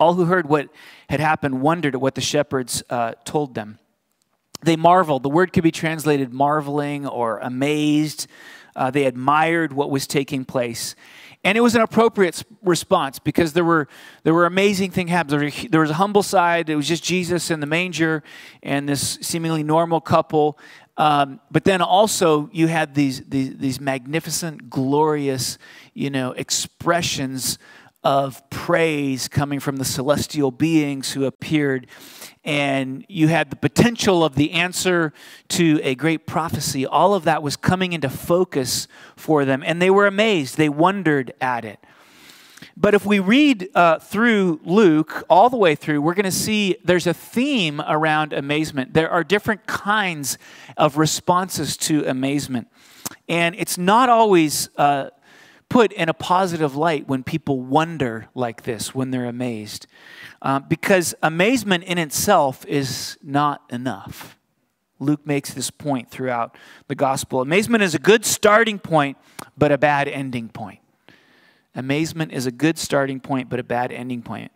All 0.00 0.14
who 0.14 0.24
heard 0.24 0.48
what 0.48 0.70
had 1.08 1.20
happened 1.20 1.60
wondered 1.60 1.94
at 1.94 2.00
what 2.00 2.16
the 2.16 2.20
shepherds 2.20 2.82
uh, 2.90 3.12
told 3.24 3.54
them. 3.54 3.78
They 4.60 4.74
marveled. 4.74 5.22
The 5.22 5.28
word 5.28 5.52
could 5.52 5.62
be 5.62 5.70
translated 5.70 6.32
marveling 6.32 7.06
or 7.06 7.38
amazed. 7.38 8.26
Uh, 8.74 8.90
they 8.90 9.04
admired 9.04 9.72
what 9.72 9.88
was 9.88 10.08
taking 10.08 10.44
place. 10.44 10.96
And 11.44 11.56
it 11.56 11.60
was 11.60 11.76
an 11.76 11.82
appropriate 11.82 12.42
response 12.62 13.20
because 13.20 13.52
there 13.52 13.64
were, 13.64 13.86
there 14.24 14.34
were 14.34 14.46
amazing 14.46 14.90
things 14.90 15.10
happening. 15.10 15.50
There, 15.50 15.68
there 15.70 15.80
was 15.80 15.90
a 15.90 15.94
humble 15.94 16.24
side. 16.24 16.68
It 16.68 16.74
was 16.74 16.88
just 16.88 17.04
Jesus 17.04 17.50
in 17.50 17.60
the 17.60 17.66
manger 17.66 18.24
and 18.62 18.88
this 18.88 19.18
seemingly 19.20 19.62
normal 19.62 20.00
couple. 20.00 20.58
Um, 20.98 21.38
but 21.50 21.64
then 21.64 21.80
also 21.80 22.50
you 22.52 22.66
had 22.66 22.94
these, 22.94 23.20
these, 23.20 23.56
these 23.56 23.80
magnificent, 23.80 24.68
glorious, 24.68 25.56
you 25.94 26.10
know, 26.10 26.32
expressions 26.32 27.58
of 28.02 28.48
praise 28.50 29.28
coming 29.28 29.60
from 29.60 29.76
the 29.76 29.84
celestial 29.84 30.50
beings 30.50 31.12
who 31.12 31.24
appeared. 31.24 31.86
And 32.44 33.04
you 33.08 33.28
had 33.28 33.50
the 33.50 33.56
potential 33.56 34.24
of 34.24 34.34
the 34.34 34.52
answer 34.52 35.12
to 35.50 35.80
a 35.84 35.94
great 35.94 36.26
prophecy. 36.26 36.84
All 36.84 37.14
of 37.14 37.24
that 37.24 37.42
was 37.42 37.56
coming 37.56 37.92
into 37.92 38.08
focus 38.08 38.88
for 39.16 39.44
them. 39.44 39.62
And 39.64 39.80
they 39.80 39.90
were 39.90 40.06
amazed. 40.06 40.56
They 40.56 40.68
wondered 40.68 41.32
at 41.40 41.64
it. 41.64 41.78
But 42.76 42.94
if 42.94 43.06
we 43.06 43.18
read 43.18 43.68
uh, 43.74 43.98
through 43.98 44.60
Luke 44.64 45.24
all 45.28 45.50
the 45.50 45.56
way 45.56 45.74
through, 45.74 46.00
we're 46.00 46.14
going 46.14 46.24
to 46.24 46.30
see 46.30 46.76
there's 46.84 47.06
a 47.06 47.14
theme 47.14 47.80
around 47.80 48.32
amazement. 48.32 48.94
There 48.94 49.10
are 49.10 49.24
different 49.24 49.66
kinds 49.66 50.38
of 50.76 50.96
responses 50.96 51.76
to 51.78 52.04
amazement. 52.04 52.68
And 53.28 53.54
it's 53.56 53.78
not 53.78 54.08
always 54.08 54.68
uh, 54.76 55.10
put 55.68 55.92
in 55.92 56.08
a 56.08 56.14
positive 56.14 56.76
light 56.76 57.08
when 57.08 57.22
people 57.22 57.60
wonder 57.60 58.28
like 58.34 58.62
this, 58.62 58.94
when 58.94 59.10
they're 59.10 59.26
amazed. 59.26 59.86
Uh, 60.40 60.60
because 60.60 61.14
amazement 61.22 61.84
in 61.84 61.98
itself 61.98 62.64
is 62.66 63.18
not 63.22 63.62
enough. 63.70 64.38
Luke 65.00 65.26
makes 65.26 65.54
this 65.54 65.70
point 65.70 66.10
throughout 66.10 66.56
the 66.88 66.94
gospel. 66.94 67.40
Amazement 67.40 67.82
is 67.82 67.94
a 67.94 67.98
good 67.98 68.24
starting 68.24 68.78
point, 68.78 69.16
but 69.56 69.70
a 69.70 69.78
bad 69.78 70.08
ending 70.08 70.48
point. 70.48 70.80
Amazement 71.78 72.32
is 72.32 72.44
a 72.44 72.50
good 72.50 72.76
starting 72.76 73.20
point, 73.20 73.48
but 73.48 73.60
a 73.60 73.62
bad 73.62 73.92
ending 73.92 74.20
point. 74.20 74.50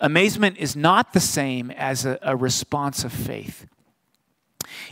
Amazement 0.00 0.56
is 0.56 0.76
not 0.76 1.12
the 1.12 1.20
same 1.20 1.72
as 1.72 2.06
a, 2.06 2.16
a, 2.22 2.36
response 2.36 3.02
of 3.02 3.12
faith. 3.12 3.66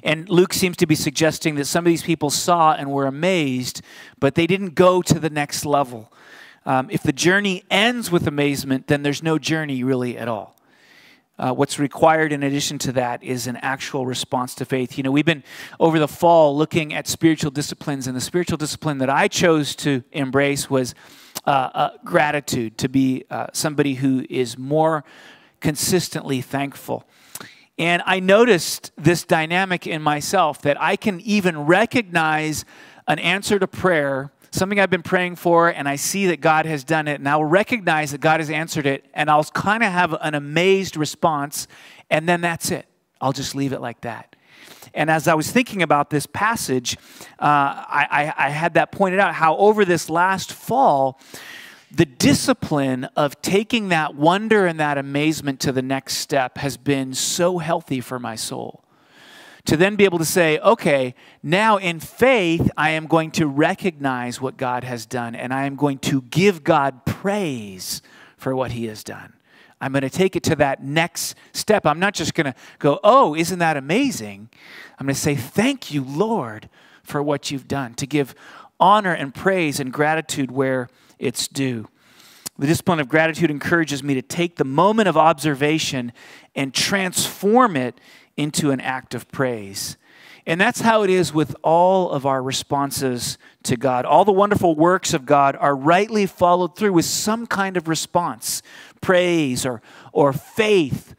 And 0.03 0.29
Luke 0.29 0.53
seems 0.53 0.77
to 0.79 0.87
be 0.87 0.97
suggesting 0.97 1.55
that 1.55 1.67
some 1.67 1.87
of 1.87 1.91
these 1.91 2.03
people 2.03 2.31
saw 2.31 2.73
and 2.73 2.91
were 2.91 3.07
amazed, 3.07 3.81
but 4.19 4.35
they 4.35 4.49
didn't 4.49 4.75
go 4.75 5.03
to 5.03 5.21
the 5.21 5.31
next 5.31 5.65
level. 5.65 6.13
Um, 6.67 6.89
if 6.91 7.05
the 7.05 7.13
journey 7.13 7.63
ends 7.71 8.11
with 8.11 8.27
amazement, 8.27 8.89
then 8.89 9.05
there's 9.05 9.23
no 9.23 9.39
journey 9.39 9.85
really 9.85 10.19
at 10.19 10.27
all. 10.27 10.57
Uh, 11.39 11.53
what's 11.53 11.79
required 11.79 12.33
in 12.33 12.43
addition 12.43 12.79
to 12.79 12.91
that 12.91 13.23
is 13.23 13.47
an 13.47 13.55
actual 13.59 14.05
response 14.05 14.57
to 14.57 14.65
faith. 14.65 14.99
You 14.99 15.05
know, 15.05 15.13
we've 15.13 15.25
been 15.25 15.45
over 15.79 16.01
the 16.01 16.09
fall 16.09 16.57
looking 16.57 16.93
at 16.93 17.07
spiritual 17.07 17.53
disciplines, 17.53 18.09
and 18.09 18.17
the 18.17 18.21
spiritual 18.21 18.57
discipline 18.57 18.99
that 18.99 19.09
I 19.09 19.29
chose 19.29 19.77
to 19.77 20.03
embrace 20.11 20.69
was 20.69 20.97
uh, 21.49 21.71
uh, 21.73 21.91
gratitude, 22.05 22.77
to 22.77 22.91
be 22.91 23.25
uh, 23.31 23.47
somebody 23.55 23.95
who 23.95 24.23
is 24.29 24.59
more 24.59 25.03
consistently 25.61 26.43
thankful. 26.43 27.05
And 27.79 28.03
I 28.05 28.21
noticed 28.21 28.93
this 28.99 29.25
dynamic 29.25 29.87
in 29.87 30.03
myself 30.03 30.61
that 30.61 30.79
I 30.79 30.97
can 30.97 31.23
even 31.23 31.65
recognize 31.65 32.67
an 33.07 33.19
answer 33.19 33.59
to 33.59 33.67
prayer 33.67 34.31
something 34.51 34.79
I've 34.79 34.91
been 34.91 35.03
praying 35.03 35.37
for, 35.37 35.69
and 35.69 35.89
I 35.89 35.97
see 35.97 36.27
that 36.27 36.43
God 36.43 36.67
has 36.67 36.85
done 36.85 37.09
it, 37.09 37.19
and 37.19 37.27
I'll 37.27 37.45
recognize 37.45 38.13
that 38.13 38.21
God 38.21 38.41
has 38.41 38.51
answered 38.51 38.85
it, 38.85 39.07
and 39.15 39.31
I'll 39.31 39.45
kind 39.45 39.83
of 39.83 39.91
have 39.91 40.15
an 40.21 40.35
amazed 40.35 40.99
response, 40.99 41.67
and 42.11 42.29
then 42.29 42.43
that's 42.43 42.71
it. 42.71 42.85
I'll 43.23 43.33
just 43.33 43.55
leave 43.55 43.73
it 43.73 43.81
like 43.81 44.03
that. 44.03 44.37
And 44.99 45.13
as 45.13 45.29
I 45.29 45.35
was 45.35 45.49
thinking 45.49 45.81
about 45.81 46.11
this 46.11 46.27
passage, 46.27 46.97
uh, 47.39 47.47
I, 47.47 48.35
I, 48.37 48.47
I 48.47 48.51
had 48.51 48.75
that 48.75 48.91
pointed 48.91 49.21
out 49.21 49.33
how 49.33 49.57
over 49.57 49.85
this 49.85 50.11
last 50.11 50.53
fall, 50.53 51.21
the 51.89 52.05
discipline 52.05 53.05
of 53.15 53.41
taking 53.41 53.91
that 53.91 54.17
wonder 54.17 54.67
and 54.67 54.81
that 54.81 54.99
amazement 54.99 55.61
to 55.61 55.71
the 55.71 55.83
next 55.83 56.17
step 56.17 56.59
has 56.59 56.77
been 56.77 57.15
so 57.15 57.59
healthy 57.59 58.01
for 58.01 58.19
my 58.19 58.35
soul. 58.35 58.83
To 59.67 59.77
then 59.77 59.95
be 59.95 60.05
able 60.05 60.19
to 60.19 60.25
say, 60.25 60.59
okay, 60.59 61.15
now 61.45 61.77
in 61.77 62.01
faith, 62.01 62.69
I 62.77 62.91
am 62.91 63.07
going 63.07 63.31
to 63.33 63.47
recognize 63.47 64.41
what 64.41 64.57
God 64.57 64.83
has 64.83 65.07
done 65.07 65.37
and 65.37 65.55
I 65.55 65.67
am 65.67 65.77
going 65.77 65.99
to 65.99 66.23
give 66.23 66.65
God 66.65 67.05
praise 67.05 68.03
for 68.37 68.57
what 68.57 68.73
he 68.73 68.87
has 68.87 69.05
done. 69.05 69.38
I'm 69.81 69.93
going 69.93 70.03
to 70.03 70.11
take 70.11 70.35
it 70.37 70.43
to 70.45 70.57
that 70.57 70.83
next 70.83 71.37
step. 71.53 71.87
I'm 71.87 72.01
not 72.01 72.15
just 72.15 72.35
going 72.35 72.47
to 72.47 72.55
go, 72.79 72.99
oh, 73.05 73.35
isn't 73.35 73.59
that 73.61 73.77
amazing? 73.77 74.49
I'm 74.99 75.07
going 75.07 75.15
to 75.15 75.21
say, 75.21 75.37
thank 75.37 75.93
you, 75.93 76.03
Lord, 76.03 76.69
for 77.03 77.23
what 77.23 77.51
you've 77.51 77.69
done, 77.69 77.95
to 77.95 78.07
give 78.07 78.35
honor 78.81 79.13
and 79.13 79.35
praise 79.35 79.81
and 79.81 79.93
gratitude 79.93 80.51
where 80.51 80.89
it's 81.19 81.49
due. 81.49 81.89
The 82.59 82.67
discipline 82.67 82.99
of 82.99 83.09
gratitude 83.09 83.53
encourages 83.53 84.03
me 84.03 84.15
to 84.15 84.23
take 84.23 84.57
the 84.57 84.65
moment 84.65 85.09
of 85.09 85.17
observation 85.17 86.13
and 86.57 86.75
transform 86.75 87.77
it 87.77 88.01
into 88.37 88.73
an 88.73 88.81
act 88.81 89.15
of 89.15 89.31
praise. 89.31 89.97
And 90.45 90.61
that's 90.61 90.81
how 90.81 91.03
it 91.03 91.11
is 91.11 91.33
with 91.33 91.55
all 91.63 92.11
of 92.11 92.25
our 92.25 92.43
responses 92.43 93.37
to 93.65 93.77
God. 93.77 94.07
All 94.07 94.25
the 94.25 94.33
wonderful 94.33 94.75
works 94.75 95.13
of 95.13 95.27
God 95.27 95.57
are 95.57 95.77
rightly 95.77 96.25
followed 96.25 96.75
through 96.75 96.95
with 96.95 97.05
some 97.05 97.47
kind 97.47 97.77
of 97.77 97.87
response 97.87 98.63
praise 99.01 99.65
or, 99.67 99.81
or 100.13 100.33
faith 100.33 101.15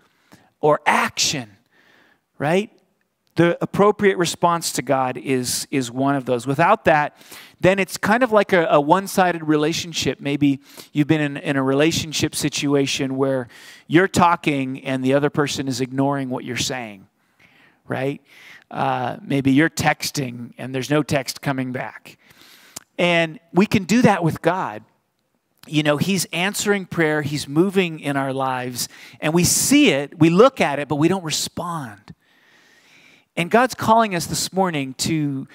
or 0.61 0.81
action, 0.85 1.57
right? 2.37 2.71
The 3.35 3.57
appropriate 3.61 4.17
response 4.17 4.73
to 4.73 4.81
God 4.81 5.17
is, 5.17 5.67
is 5.71 5.89
one 5.89 6.15
of 6.15 6.25
those. 6.25 6.45
Without 6.45 6.85
that, 6.85 7.15
then 7.61 7.79
it's 7.79 7.97
kind 7.97 8.23
of 8.23 8.31
like 8.31 8.51
a, 8.53 8.65
a 8.65 8.81
one 8.81 9.07
sided 9.07 9.43
relationship. 9.43 10.19
Maybe 10.19 10.59
you've 10.91 11.07
been 11.07 11.21
in, 11.21 11.37
in 11.37 11.55
a 11.55 11.63
relationship 11.63 12.35
situation 12.35 13.15
where 13.15 13.47
you're 13.87 14.07
talking 14.07 14.83
and 14.83 15.03
the 15.03 15.13
other 15.13 15.29
person 15.29 15.67
is 15.67 15.79
ignoring 15.79 16.29
what 16.29 16.43
you're 16.43 16.57
saying, 16.57 17.07
right? 17.87 18.21
Uh, 18.69 19.17
maybe 19.21 19.51
you're 19.51 19.69
texting 19.69 20.53
and 20.57 20.75
there's 20.75 20.89
no 20.89 21.01
text 21.01 21.41
coming 21.41 21.71
back. 21.71 22.17
And 22.97 23.39
we 23.53 23.65
can 23.65 23.85
do 23.85 24.01
that 24.01 24.23
with 24.23 24.41
God 24.41 24.83
you 25.67 25.83
know, 25.83 25.97
He's 25.97 26.25
answering 26.25 26.85
prayer, 26.85 27.21
He's 27.21 27.47
moving 27.47 27.99
in 27.99 28.17
our 28.17 28.33
lives, 28.33 28.87
and 29.19 29.33
we 29.33 29.43
see 29.43 29.89
it, 29.91 30.17
we 30.19 30.29
look 30.29 30.61
at 30.61 30.79
it, 30.79 30.87
but 30.87 30.95
we 30.95 31.07
don't 31.07 31.23
respond. 31.23 32.13
And 33.35 33.49
God's 33.49 33.75
calling 33.75 34.15
us 34.15 34.25
this 34.25 34.51
morning 34.51 34.95
to, 34.95 35.47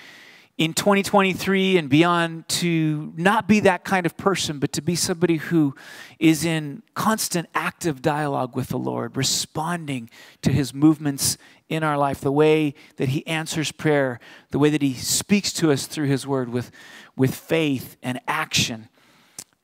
in 0.57 0.73
2023 0.73 1.77
and 1.77 1.91
beyond, 1.91 2.49
to 2.49 3.13
not 3.17 3.47
be 3.47 3.61
that 3.61 3.85
kind 3.85 4.07
of 4.07 4.17
person, 4.17 4.59
but 4.59 4.73
to 4.73 4.83
be 4.83 4.95
somebody 4.97 5.37
who 5.37 5.75
is 6.19 6.45
in 6.45 6.83
constant 6.95 7.49
active 7.55 8.01
dialogue 8.01 8.57
with 8.57 8.69
the 8.69 8.79
Lord, 8.79 9.17
responding 9.17 10.09
to 10.43 10.53
His 10.53 10.73
movements 10.73 11.37
in 11.69 11.83
our 11.83 11.99
life, 11.99 12.21
the 12.21 12.33
way 12.33 12.75
that 12.97 13.11
He 13.11 13.27
answers 13.27 13.73
prayer, 13.73 14.21
the 14.51 14.59
way 14.59 14.71
that 14.71 14.83
He 14.83 14.95
speaks 14.95 15.53
to 15.55 15.73
us 15.73 15.87
through 15.87 16.07
His 16.07 16.27
Word 16.27 16.51
with, 16.51 16.71
with 17.17 17.35
faith 17.35 17.97
and 18.03 18.21
action 18.29 18.89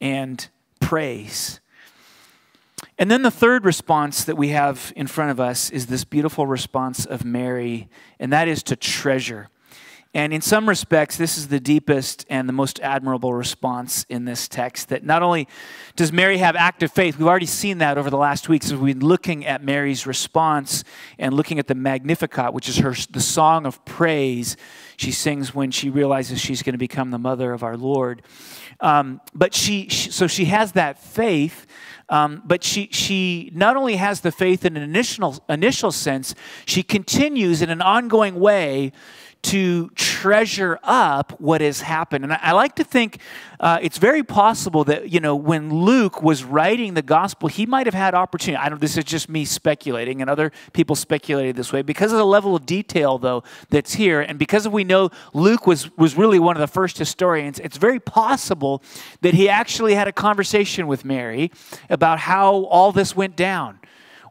and 0.01 0.49
praise. 0.81 1.61
And 2.99 3.11
then 3.11 3.23
the 3.23 3.31
third 3.31 3.65
response 3.65 4.25
that 4.25 4.37
we 4.37 4.49
have 4.49 4.93
in 4.95 5.07
front 5.07 5.31
of 5.31 5.41
us 5.41 5.71
is 5.71 5.87
this 5.87 6.05
beautiful 6.05 6.47
response 6.47 7.07
of 7.07 7.25
Mary, 7.25 7.89
and 8.19 8.33
that 8.33 8.49
is 8.49 8.63
to 8.65 8.77
treasure. 8.77 9.49
And 10.13 10.33
in 10.33 10.41
some 10.41 10.69
respects, 10.69 11.17
this 11.17 11.39
is 11.39 11.49
the 11.49 11.61
deepest 11.61 12.27
and 12.29 12.49
the 12.49 12.53
most 12.53 12.81
admirable 12.81 13.33
response 13.33 14.05
in 14.09 14.25
this 14.25 14.49
text. 14.49 14.89
That 14.89 15.05
not 15.05 15.23
only 15.23 15.47
does 15.95 16.13
Mary 16.13 16.39
have 16.39 16.57
active 16.57 16.91
faith, 16.91 17.17
we've 17.17 17.29
already 17.29 17.47
seen 17.47 17.79
that 17.79 17.97
over 17.97 18.11
the 18.11 18.17
last 18.17 18.49
weeks 18.49 18.67
as 18.67 18.75
we've 18.75 18.99
been 18.99 19.07
looking 19.07 19.47
at 19.47 19.63
Mary's 19.63 20.09
response 20.09 20.83
and 21.17 21.33
looking 21.33 21.61
at 21.61 21.69
the 21.69 21.77
Magnificat, 21.77 22.53
which 22.53 22.69
is 22.69 22.79
her 22.79 22.93
the 23.11 23.21
song 23.21 23.67
of 23.67 23.85
praise 23.85 24.57
she 24.97 25.13
sings 25.13 25.55
when 25.55 25.71
she 25.71 25.91
realizes 25.91 26.41
she's 26.41 26.63
going 26.63 26.75
to 26.75 26.79
become 26.79 27.13
the 27.13 27.19
mother 27.19 27.53
of 27.53 27.63
our 27.63 27.77
Lord. 27.77 28.23
Um, 28.81 29.21
but 29.33 29.55
she, 29.55 29.89
she, 29.89 30.11
so 30.11 30.27
she 30.27 30.47
has 30.47 30.73
that 30.73 30.99
faith. 30.99 31.67
Um, 32.09 32.43
but 32.45 32.65
she, 32.65 32.89
she 32.91 33.53
not 33.55 33.77
only 33.77 33.95
has 33.95 34.23
the 34.23 34.33
faith 34.33 34.65
in 34.65 34.77
an 34.77 34.83
initial, 34.83 35.43
initial 35.49 35.93
sense, 35.93 36.35
she 36.67 36.83
continues 36.83 37.63
in 37.63 37.71
an 37.71 37.81
ongoing 37.81 38.41
way 38.41 38.91
to 39.43 39.89
treasure 39.91 40.79
up 40.83 41.41
what 41.41 41.61
has 41.61 41.81
happened. 41.81 42.25
And 42.25 42.33
I, 42.33 42.39
I 42.43 42.53
like 42.53 42.77
to 42.77 42.85
think 42.85 43.19
uh, 43.59 43.79
it's 43.81 43.99
very 43.99 44.23
possible 44.23 44.85
that, 44.85 45.11
you 45.11 45.21
know, 45.21 45.35
when 45.35 45.73
Luke 45.73 46.23
was 46.23 46.45
writing 46.45 46.95
the 46.95 47.03
gospel, 47.03 47.49
he 47.49 47.67
might 47.67 47.87
have 47.87 47.95
had 47.95 48.15
opportunity. 48.15 48.63
I 48.63 48.69
don't, 48.69 48.81
this 48.81 48.97
is 48.97 49.05
just 49.05 49.29
me 49.29 49.45
speculating, 49.45 50.21
and 50.21 50.31
other 50.31 50.53
people 50.73 50.95
speculated 50.95 51.57
this 51.57 51.73
way. 51.73 51.83
Because 51.83 52.13
of 52.13 52.19
the 52.19 52.27
level 52.27 52.55
of 52.55 52.67
detail, 52.67 53.19
though, 53.19 53.43
that's 53.71 53.95
here, 53.95 54.21
and 54.21 54.39
because 54.39 54.69
we 54.69 54.85
know 54.85 55.11
Luke 55.33 55.67
was, 55.67 55.91
was 55.97 56.17
really 56.17 56.39
one 56.39 56.57
of 56.57 56.61
the 56.61 56.69
first 56.69 56.99
historians, 56.99 57.59
it's 57.59 57.77
very 57.77 58.01
possible 58.01 58.83
that 59.23 59.35
he 59.35 59.49
actually 59.49 59.95
had 59.95 60.07
a 60.07 60.13
conversation 60.13 60.87
with 60.87 61.05
Mary 61.05 61.51
about 61.89 62.21
how 62.21 62.65
all 62.67 62.93
this 62.93 63.17
went 63.17 63.37
down 63.37 63.80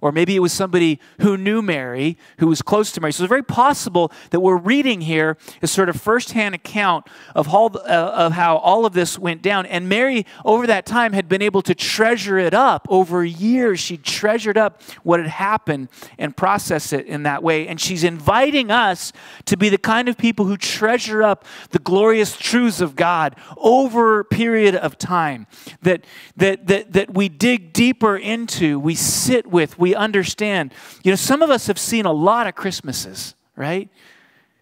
or 0.02 0.12
maybe 0.12 0.36
it 0.36 0.40
was 0.40 0.54
somebody 0.54 1.00
who 1.22 1.38
knew 1.38 1.62
Mary, 1.62 2.18
who 2.40 2.48
was 2.48 2.62
close 2.62 2.92
to 2.94 3.02
Mary. 3.02 3.12
So 3.12 3.24
it's 3.24 3.30
very 3.30 3.44
possible 3.44 4.12
that 4.32 4.40
we're 4.40 4.58
reading 4.58 5.02
here 5.02 5.38
a 5.62 5.68
sort 5.68 5.90
of 5.90 6.00
firsthand 6.00 6.56
account 6.56 7.08
of, 7.36 7.54
all, 7.54 7.76
uh, 7.78 7.80
of 7.90 8.34
how 8.34 8.58
all 8.58 8.86
of 8.86 8.94
this 8.94 9.20
went 9.20 9.42
down. 9.42 9.66
And 9.66 9.90
Mary, 9.90 10.26
over 10.46 10.66
that 10.68 10.86
time, 10.86 11.14
had 11.14 11.28
been 11.28 11.42
able 11.42 11.62
to 11.64 11.76
treasure 11.76 12.38
it 12.38 12.54
up. 12.54 12.88
Over 12.90 13.26
years, 13.26 13.80
she 13.80 13.98
treasured 13.98 14.58
up 14.58 14.82
what 15.04 15.20
had 15.20 15.30
happened 15.30 15.90
and 16.18 16.36
process 16.36 16.94
it 16.94 17.06
in 17.06 17.24
that 17.24 17.44
way. 17.44 17.68
And 17.68 17.80
she's 17.80 18.04
inviting 18.04 18.72
us 18.72 19.12
to 19.46 19.58
be 19.58 19.70
the 19.70 19.78
kind 19.78 20.08
of 20.08 20.18
people 20.18 20.46
who 20.46 20.58
treasure 20.58 21.24
up 21.24 21.46
the 21.72 21.80
glorious 21.80 22.38
truths 22.38 22.82
of 22.82 22.96
God 22.96 23.36
over 23.58 24.20
a 24.20 24.26
period 24.26 24.76
of 24.76 24.98
time, 24.98 25.48
that, 25.82 26.06
that, 26.38 26.68
that, 26.68 26.94
that 26.94 27.14
we 27.14 27.30
dig 27.30 27.74
deeper 27.74 28.18
into, 28.18 28.80
we 28.80 28.96
sit 28.96 29.48
with, 29.48 29.78
we 29.78 29.89
we 29.90 29.96
understand. 29.96 30.72
You 31.04 31.12
know, 31.12 31.16
some 31.16 31.42
of 31.42 31.50
us 31.50 31.66
have 31.68 31.80
seen 31.80 32.06
a 32.06 32.12
lot 32.12 32.46
of 32.46 32.54
Christmases, 32.54 33.34
right? 33.56 33.90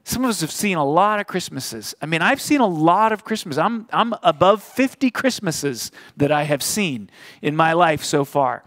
Some 0.05 0.23
of 0.23 0.29
us 0.29 0.39
have 0.39 0.51
seen 0.51 0.77
a 0.77 0.85
lot 0.85 1.19
of 1.19 1.27
Christmases. 1.27 1.93
I 2.01 2.05
mean, 2.05 2.21
I've 2.21 2.39
seen 2.39 2.61
a 2.61 2.67
lot 2.67 3.11
of 3.11 3.25
Christmases. 3.25 3.57
I'm, 3.57 3.89
I'm 3.91 4.13
above 4.23 4.63
50 4.63 5.11
Christmases 5.11 5.91
that 6.15 6.31
I 6.31 6.43
have 6.43 6.63
seen 6.63 7.09
in 7.41 7.57
my 7.57 7.73
life 7.73 8.05
so 8.05 8.23
far. 8.23 8.63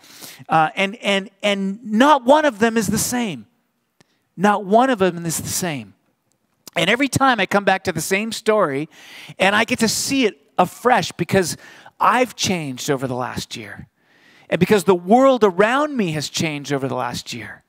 Uh, 0.50 0.68
and, 0.76 0.96
and, 0.96 1.30
and 1.42 1.82
not 1.82 2.26
one 2.26 2.44
of 2.44 2.58
them 2.58 2.76
is 2.76 2.88
the 2.88 2.98
same. 2.98 3.46
Not 4.36 4.66
one 4.66 4.90
of 4.90 4.98
them 4.98 5.24
is 5.24 5.40
the 5.40 5.48
same. 5.48 5.94
And 6.76 6.90
every 6.90 7.08
time 7.08 7.40
I 7.40 7.46
come 7.46 7.64
back 7.64 7.84
to 7.84 7.92
the 7.92 8.02
same 8.02 8.32
story 8.32 8.90
and 9.38 9.56
I 9.56 9.64
get 9.64 9.78
to 9.78 9.88
see 9.88 10.26
it 10.26 10.36
afresh 10.58 11.10
because 11.12 11.56
I've 11.98 12.36
changed 12.36 12.90
over 12.90 13.06
the 13.06 13.16
last 13.16 13.56
year 13.56 13.88
and 14.50 14.58
because 14.58 14.84
the 14.84 14.94
world 14.94 15.44
around 15.44 15.96
me 15.96 16.12
has 16.12 16.28
changed 16.28 16.72
over 16.72 16.88
the 16.88 16.96
last 16.96 17.32
year. 17.32 17.62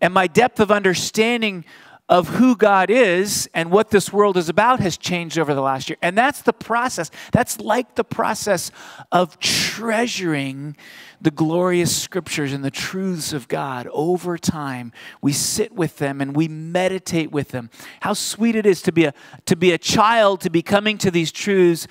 And 0.00 0.14
my 0.14 0.28
depth 0.28 0.60
of 0.60 0.70
understanding 0.70 1.64
of 2.08 2.28
who 2.28 2.54
God 2.54 2.90
is 2.90 3.48
and 3.54 3.70
what 3.70 3.90
this 3.90 4.12
world 4.12 4.36
is 4.36 4.48
about 4.48 4.78
has 4.80 4.96
changed 4.96 5.38
over 5.38 5.54
the 5.54 5.62
last 5.62 5.88
year. 5.88 5.96
And 6.02 6.16
that's 6.16 6.42
the 6.42 6.52
process. 6.52 7.10
That's 7.32 7.58
like 7.58 7.94
the 7.94 8.04
process 8.04 8.70
of 9.10 9.38
treasuring 9.40 10.76
the 11.20 11.30
glorious 11.30 11.96
scriptures 11.96 12.52
and 12.52 12.62
the 12.62 12.70
truths 12.70 13.32
of 13.32 13.48
God 13.48 13.88
over 13.90 14.36
time. 14.36 14.92
We 15.22 15.32
sit 15.32 15.72
with 15.72 15.96
them 15.96 16.20
and 16.20 16.36
we 16.36 16.46
meditate 16.46 17.32
with 17.32 17.48
them. 17.48 17.70
How 18.00 18.12
sweet 18.12 18.54
it 18.54 18.66
is 18.66 18.82
to 18.82 18.92
be 18.92 19.06
a 19.06 19.14
to 19.46 19.56
be 19.56 19.72
a 19.72 19.78
child 19.78 20.42
to 20.42 20.50
be 20.50 20.60
coming 20.60 20.98
to 20.98 21.10
these 21.10 21.32
truths 21.32 21.88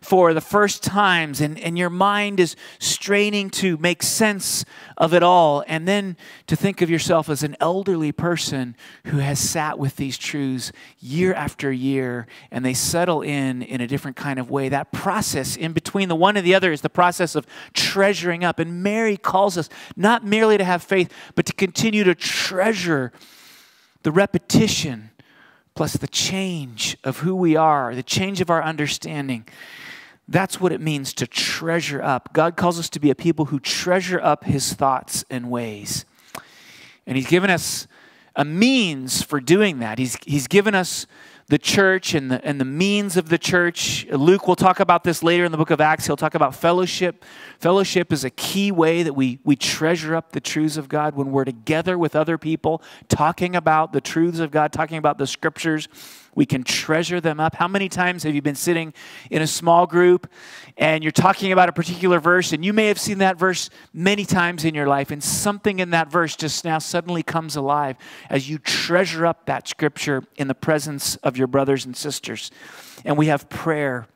for 0.00 0.32
the 0.32 0.40
first 0.40 0.82
times, 0.82 1.40
and, 1.40 1.58
and 1.58 1.76
your 1.76 1.90
mind 1.90 2.40
is 2.40 2.56
straining 2.78 3.50
to 3.50 3.76
make 3.76 4.02
sense 4.02 4.64
of 4.96 5.12
it 5.12 5.22
all, 5.22 5.62
and 5.66 5.86
then 5.86 6.16
to 6.46 6.56
think 6.56 6.80
of 6.80 6.88
yourself 6.88 7.28
as 7.28 7.42
an 7.42 7.54
elderly 7.60 8.10
person 8.10 8.74
who 9.06 9.18
has 9.18 9.38
sat 9.38 9.78
with 9.78 9.96
these 9.96 10.16
truths 10.16 10.72
year 10.98 11.34
after 11.34 11.70
year, 11.70 12.26
and 12.50 12.64
they 12.64 12.72
settle 12.72 13.20
in 13.20 13.62
in 13.62 13.80
a 13.80 13.86
different 13.86 14.16
kind 14.16 14.38
of 14.38 14.50
way. 14.50 14.68
That 14.68 14.90
process 14.90 15.54
in 15.56 15.72
between 15.72 16.08
the 16.08 16.16
one 16.16 16.36
and 16.36 16.46
the 16.46 16.54
other 16.54 16.72
is 16.72 16.80
the 16.80 16.88
process 16.88 17.34
of 17.34 17.46
treasuring 17.74 18.42
up. 18.42 18.58
And 18.58 18.82
Mary 18.82 19.16
calls 19.16 19.58
us 19.58 19.68
not 19.96 20.24
merely 20.24 20.56
to 20.56 20.64
have 20.64 20.82
faith, 20.82 21.12
but 21.34 21.44
to 21.46 21.52
continue 21.52 22.04
to 22.04 22.14
treasure 22.14 23.12
the 24.02 24.12
repetition 24.12 25.10
plus 25.74 25.92
the 25.94 26.08
change 26.08 26.96
of 27.04 27.18
who 27.18 27.34
we 27.34 27.56
are, 27.56 27.94
the 27.94 28.02
change 28.02 28.40
of 28.40 28.50
our 28.50 28.62
understanding. 28.62 29.46
That's 30.30 30.60
what 30.60 30.70
it 30.70 30.80
means 30.80 31.12
to 31.14 31.26
treasure 31.26 32.00
up. 32.00 32.32
God 32.32 32.56
calls 32.56 32.78
us 32.78 32.88
to 32.90 33.00
be 33.00 33.10
a 33.10 33.16
people 33.16 33.46
who 33.46 33.58
treasure 33.58 34.20
up 34.20 34.44
his 34.44 34.72
thoughts 34.72 35.24
and 35.28 35.50
ways. 35.50 36.04
And 37.04 37.16
he's 37.16 37.26
given 37.26 37.50
us 37.50 37.88
a 38.36 38.44
means 38.44 39.22
for 39.22 39.40
doing 39.40 39.80
that. 39.80 39.98
He's, 39.98 40.16
he's 40.24 40.46
given 40.46 40.72
us 40.72 41.08
the 41.48 41.58
church 41.58 42.14
and 42.14 42.30
the, 42.30 42.44
and 42.44 42.60
the 42.60 42.64
means 42.64 43.16
of 43.16 43.28
the 43.28 43.38
church. 43.38 44.06
Luke 44.06 44.46
will 44.46 44.54
talk 44.54 44.78
about 44.78 45.02
this 45.02 45.24
later 45.24 45.44
in 45.44 45.50
the 45.50 45.58
book 45.58 45.70
of 45.70 45.80
Acts. 45.80 46.06
He'll 46.06 46.16
talk 46.16 46.36
about 46.36 46.54
fellowship. 46.54 47.24
Fellowship 47.58 48.12
is 48.12 48.22
a 48.22 48.30
key 48.30 48.70
way 48.70 49.02
that 49.02 49.14
we, 49.14 49.40
we 49.42 49.56
treasure 49.56 50.14
up 50.14 50.30
the 50.30 50.40
truths 50.40 50.76
of 50.76 50.88
God 50.88 51.16
when 51.16 51.32
we're 51.32 51.44
together 51.44 51.98
with 51.98 52.14
other 52.14 52.38
people, 52.38 52.84
talking 53.08 53.56
about 53.56 53.92
the 53.92 54.00
truths 54.00 54.38
of 54.38 54.52
God, 54.52 54.72
talking 54.72 54.96
about 54.96 55.18
the 55.18 55.26
scriptures. 55.26 55.88
We 56.34 56.46
can 56.46 56.62
treasure 56.62 57.20
them 57.20 57.40
up. 57.40 57.54
How 57.54 57.68
many 57.68 57.88
times 57.88 58.22
have 58.22 58.34
you 58.34 58.42
been 58.42 58.54
sitting 58.54 58.94
in 59.30 59.42
a 59.42 59.46
small 59.46 59.86
group 59.86 60.30
and 60.76 61.02
you're 61.02 61.10
talking 61.10 61.52
about 61.52 61.68
a 61.68 61.72
particular 61.72 62.20
verse, 62.20 62.52
and 62.52 62.64
you 62.64 62.72
may 62.72 62.86
have 62.86 62.98
seen 62.98 63.18
that 63.18 63.38
verse 63.38 63.70
many 63.92 64.24
times 64.24 64.64
in 64.64 64.74
your 64.74 64.86
life, 64.86 65.10
and 65.10 65.22
something 65.22 65.80
in 65.80 65.90
that 65.90 66.10
verse 66.10 66.36
just 66.36 66.64
now 66.64 66.78
suddenly 66.78 67.22
comes 67.22 67.56
alive 67.56 67.96
as 68.28 68.48
you 68.48 68.58
treasure 68.58 69.26
up 69.26 69.46
that 69.46 69.68
scripture 69.68 70.22
in 70.36 70.48
the 70.48 70.54
presence 70.54 71.16
of 71.16 71.36
your 71.36 71.46
brothers 71.46 71.84
and 71.84 71.96
sisters? 71.96 72.50
And 73.04 73.18
we 73.18 73.26
have 73.26 73.48
prayer 73.48 74.06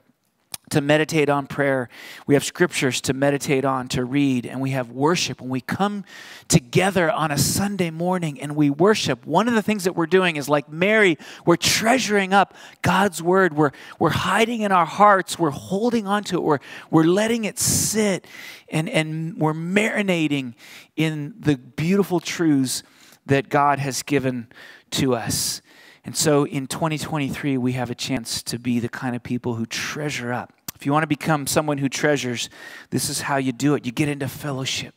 to 0.70 0.80
meditate 0.80 1.28
on 1.28 1.46
prayer. 1.46 1.88
We 2.26 2.34
have 2.34 2.44
scriptures 2.44 3.00
to 3.02 3.12
meditate 3.12 3.64
on, 3.64 3.88
to 3.88 4.04
read, 4.04 4.46
and 4.46 4.60
we 4.60 4.70
have 4.70 4.90
worship. 4.90 5.40
When 5.40 5.50
we 5.50 5.60
come 5.60 6.04
together 6.48 7.10
on 7.10 7.30
a 7.30 7.38
Sunday 7.38 7.90
morning 7.90 8.40
and 8.40 8.56
we 8.56 8.70
worship, 8.70 9.26
one 9.26 9.46
of 9.46 9.54
the 9.54 9.62
things 9.62 9.84
that 9.84 9.94
we're 9.94 10.06
doing 10.06 10.36
is 10.36 10.48
like 10.48 10.68
Mary, 10.68 11.18
we're 11.44 11.56
treasuring 11.56 12.32
up 12.32 12.54
God's 12.82 13.22
word. 13.22 13.54
We're, 13.54 13.72
we're 13.98 14.10
hiding 14.10 14.62
in 14.62 14.72
our 14.72 14.86
hearts, 14.86 15.38
we're 15.38 15.50
holding 15.50 16.06
on 16.06 16.24
to 16.24 16.36
it, 16.36 16.42
we're, 16.42 16.60
we're 16.90 17.04
letting 17.04 17.44
it 17.44 17.58
sit, 17.58 18.26
and, 18.68 18.88
and 18.88 19.38
we're 19.38 19.54
marinating 19.54 20.54
in 20.96 21.34
the 21.38 21.56
beautiful 21.56 22.20
truths 22.20 22.82
that 23.26 23.48
God 23.48 23.78
has 23.78 24.02
given 24.02 24.48
to 24.92 25.14
us. 25.14 25.60
And 26.04 26.16
so 26.16 26.46
in 26.46 26.66
2023, 26.66 27.56
we 27.56 27.72
have 27.72 27.90
a 27.90 27.94
chance 27.94 28.42
to 28.44 28.58
be 28.58 28.78
the 28.78 28.88
kind 28.88 29.16
of 29.16 29.22
people 29.22 29.54
who 29.54 29.64
treasure 29.66 30.32
up. 30.32 30.52
If 30.74 30.84
you 30.84 30.92
want 30.92 31.02
to 31.02 31.08
become 31.08 31.46
someone 31.46 31.78
who 31.78 31.88
treasures, 31.88 32.50
this 32.90 33.08
is 33.08 33.22
how 33.22 33.36
you 33.36 33.52
do 33.52 33.74
it. 33.74 33.86
You 33.86 33.92
get 33.92 34.08
into 34.08 34.28
fellowship, 34.28 34.94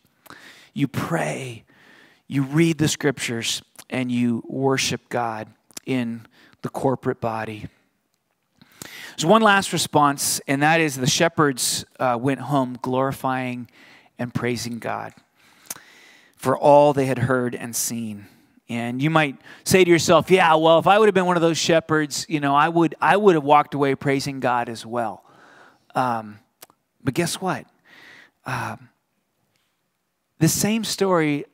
you 0.74 0.88
pray, 0.88 1.64
you 2.28 2.44
read 2.44 2.78
the 2.78 2.88
scriptures, 2.88 3.62
and 3.90 4.12
you 4.12 4.44
worship 4.48 5.08
God 5.08 5.48
in 5.86 6.26
the 6.62 6.70
corporate 6.70 7.22
body. 7.22 7.68
There's 9.16 9.26
one 9.26 9.42
last 9.42 9.72
response, 9.74 10.42
and 10.48 10.62
that 10.62 10.82
is 10.82 10.98
the 10.98 11.08
shepherds 11.08 11.86
uh, 12.00 12.18
went 12.20 12.42
home 12.42 12.78
glorifying 12.82 13.70
and 14.20 14.34
praising 14.34 14.80
God 14.80 15.14
for 16.36 16.58
all 16.58 16.94
they 16.94 17.06
had 17.06 17.18
heard 17.20 17.56
and 17.56 17.76
seen. 17.76 18.28
And 18.70 19.02
you 19.02 19.10
might 19.10 19.38
say 19.64 19.84
to 19.84 19.90
yourself, 19.90 20.30
yeah, 20.30 20.56
well, 20.56 20.80
if 20.80 20.88
I 20.88 21.00
would 21.00 21.08
have 21.08 21.16
been 21.16 21.26
one 21.26 21.38
of 21.38 21.42
those 21.42 21.58
shepherds, 21.58 22.26
you 22.28 22.40
know, 22.40 22.54
I 22.54 22.68
would, 22.68 22.96
I 23.00 23.16
would 23.16 23.36
have 23.36 23.44
walked 23.44 23.74
away 23.74 23.96
praising 23.96 24.40
God 24.40 24.68
as 24.68 24.86
well. 24.86 25.24
Um, 25.96 26.40
but 27.02 27.14
guess 27.14 27.40
what? 27.40 27.66
Um, 28.46 28.90
the 30.40 30.50
same 30.50 30.84
story 30.84 31.46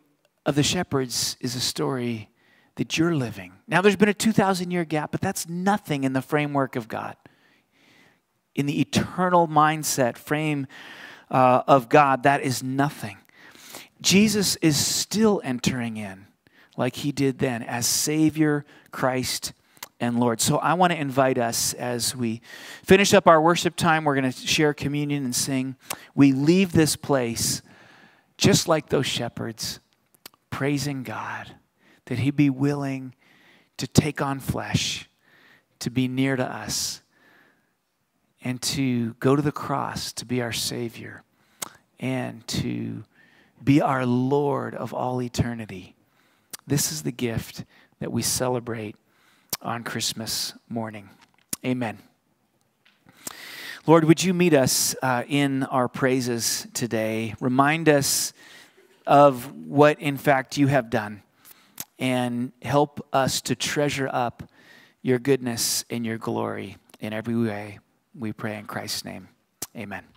of 0.45 0.55
the 0.55 0.64
shepherds 0.64 1.38
is 1.39 1.55
a 1.55 1.59
story 1.59 2.30
that 2.76 2.97
you're 2.97 3.16
living. 3.16 3.53
Now, 3.68 3.82
there's 3.82 3.95
been 3.95 4.09
a 4.09 4.14
2,000 4.14 4.72
year 4.72 4.84
gap, 4.84 5.11
but 5.11 5.22
that's 5.22 5.47
nothing 5.47 6.03
in 6.03 6.14
the 6.14 6.22
framework 6.22 6.76
of 6.76 6.88
God. 6.88 7.16
In 8.55 8.66
the 8.66 8.82
eternal 8.82 9.47
mindset 9.47 10.18
frame 10.18 10.66
uh, 11.30 11.61
of 11.68 11.89
God, 11.89 12.24
that 12.24 12.41
is 12.41 12.64
nothing. 12.64 13.18
Jesus 14.01 14.55
is 14.57 14.84
still 14.84 15.41
entering 15.43 15.97
in 15.97 16.28
like 16.78 16.97
he 16.97 17.11
did 17.11 17.39
then 17.39 17.63
as 17.63 17.86
Savior, 17.86 18.65
Christ, 18.91 19.53
and 19.99 20.19
Lord. 20.19 20.41
So 20.41 20.57
I 20.57 20.74
want 20.74 20.91
to 20.91 20.99
invite 20.99 21.38
us 21.38 21.74
as 21.74 22.15
we 22.15 22.41
finish 22.84 23.13
up 23.13 23.28
our 23.28 23.41
worship 23.41 23.76
time, 23.76 24.03
we're 24.03 24.15
going 24.15 24.32
to 24.32 24.47
share 24.47 24.74
communion 24.74 25.24
and 25.24 25.36
sing. 25.36 25.76
We 26.13 26.34
leave 26.34 26.74
this 26.74 26.95
place 26.95 27.61
just 28.38 28.67
like 28.67 28.89
those 28.89 29.05
shepherds, 29.05 29.80
praising 30.49 31.03
God 31.03 31.55
that 32.05 32.19
he 32.19 32.32
be 32.32 32.49
willing 32.49 33.15
to 33.78 33.88
take 33.88 34.21
on 34.21 34.39
flesh, 34.39 35.09
to 35.80 35.89
be 35.89 36.07
near 36.07 36.36
to 36.36 36.45
us, 36.45 37.01
and 38.43 38.61
to 38.61 39.13
go 39.15 39.36
to 39.36 39.41
the 39.41 39.51
cross 39.51 40.11
to 40.13 40.26
be 40.26 40.41
our 40.41 40.51
Savior, 40.51 41.24
and 41.99 42.45
to 42.47 43.05
be 43.63 43.80
our 43.82 44.05
Lord 44.05 44.76
of 44.76 44.93
all 44.93 45.21
eternity. 45.21 45.92
This 46.66 46.91
is 46.91 47.03
the 47.03 47.11
gift 47.11 47.66
that 47.99 48.11
we 48.11 48.22
celebrate 48.22 48.95
on 49.61 49.84
Christmas 49.84 50.53
morning. 50.70 51.09
Amen. 51.66 51.97
Lord, 53.86 54.05
would 54.05 54.24
you 54.24 54.34
meet 54.34 54.53
us 54.53 54.95
uh, 55.01 55.24
in 55.28 55.64
our 55.64 55.89
praises 55.89 56.68
today? 56.74 57.36
Remind 57.41 57.89
us 57.89 58.32
of 59.05 59.53
what, 59.68 59.99
in 59.99 60.18
fact, 60.18 60.57
you 60.57 60.68
have 60.68 60.89
done 60.89 61.22
and 61.99 62.53
help 62.61 63.05
us 63.11 63.41
to 63.41 63.55
treasure 63.55 64.09
up 64.11 64.43
your 65.01 65.20
goodness 65.20 65.84
and 65.89 66.05
your 66.05 66.18
glory 66.18 66.78
in 67.01 67.11
every 67.11 67.36
way. 67.36 67.80
We 68.18 68.32
pray 68.32 68.57
in 68.57 68.66
Christ's 68.66 69.03
name. 69.03 69.28
Amen. 69.76 70.12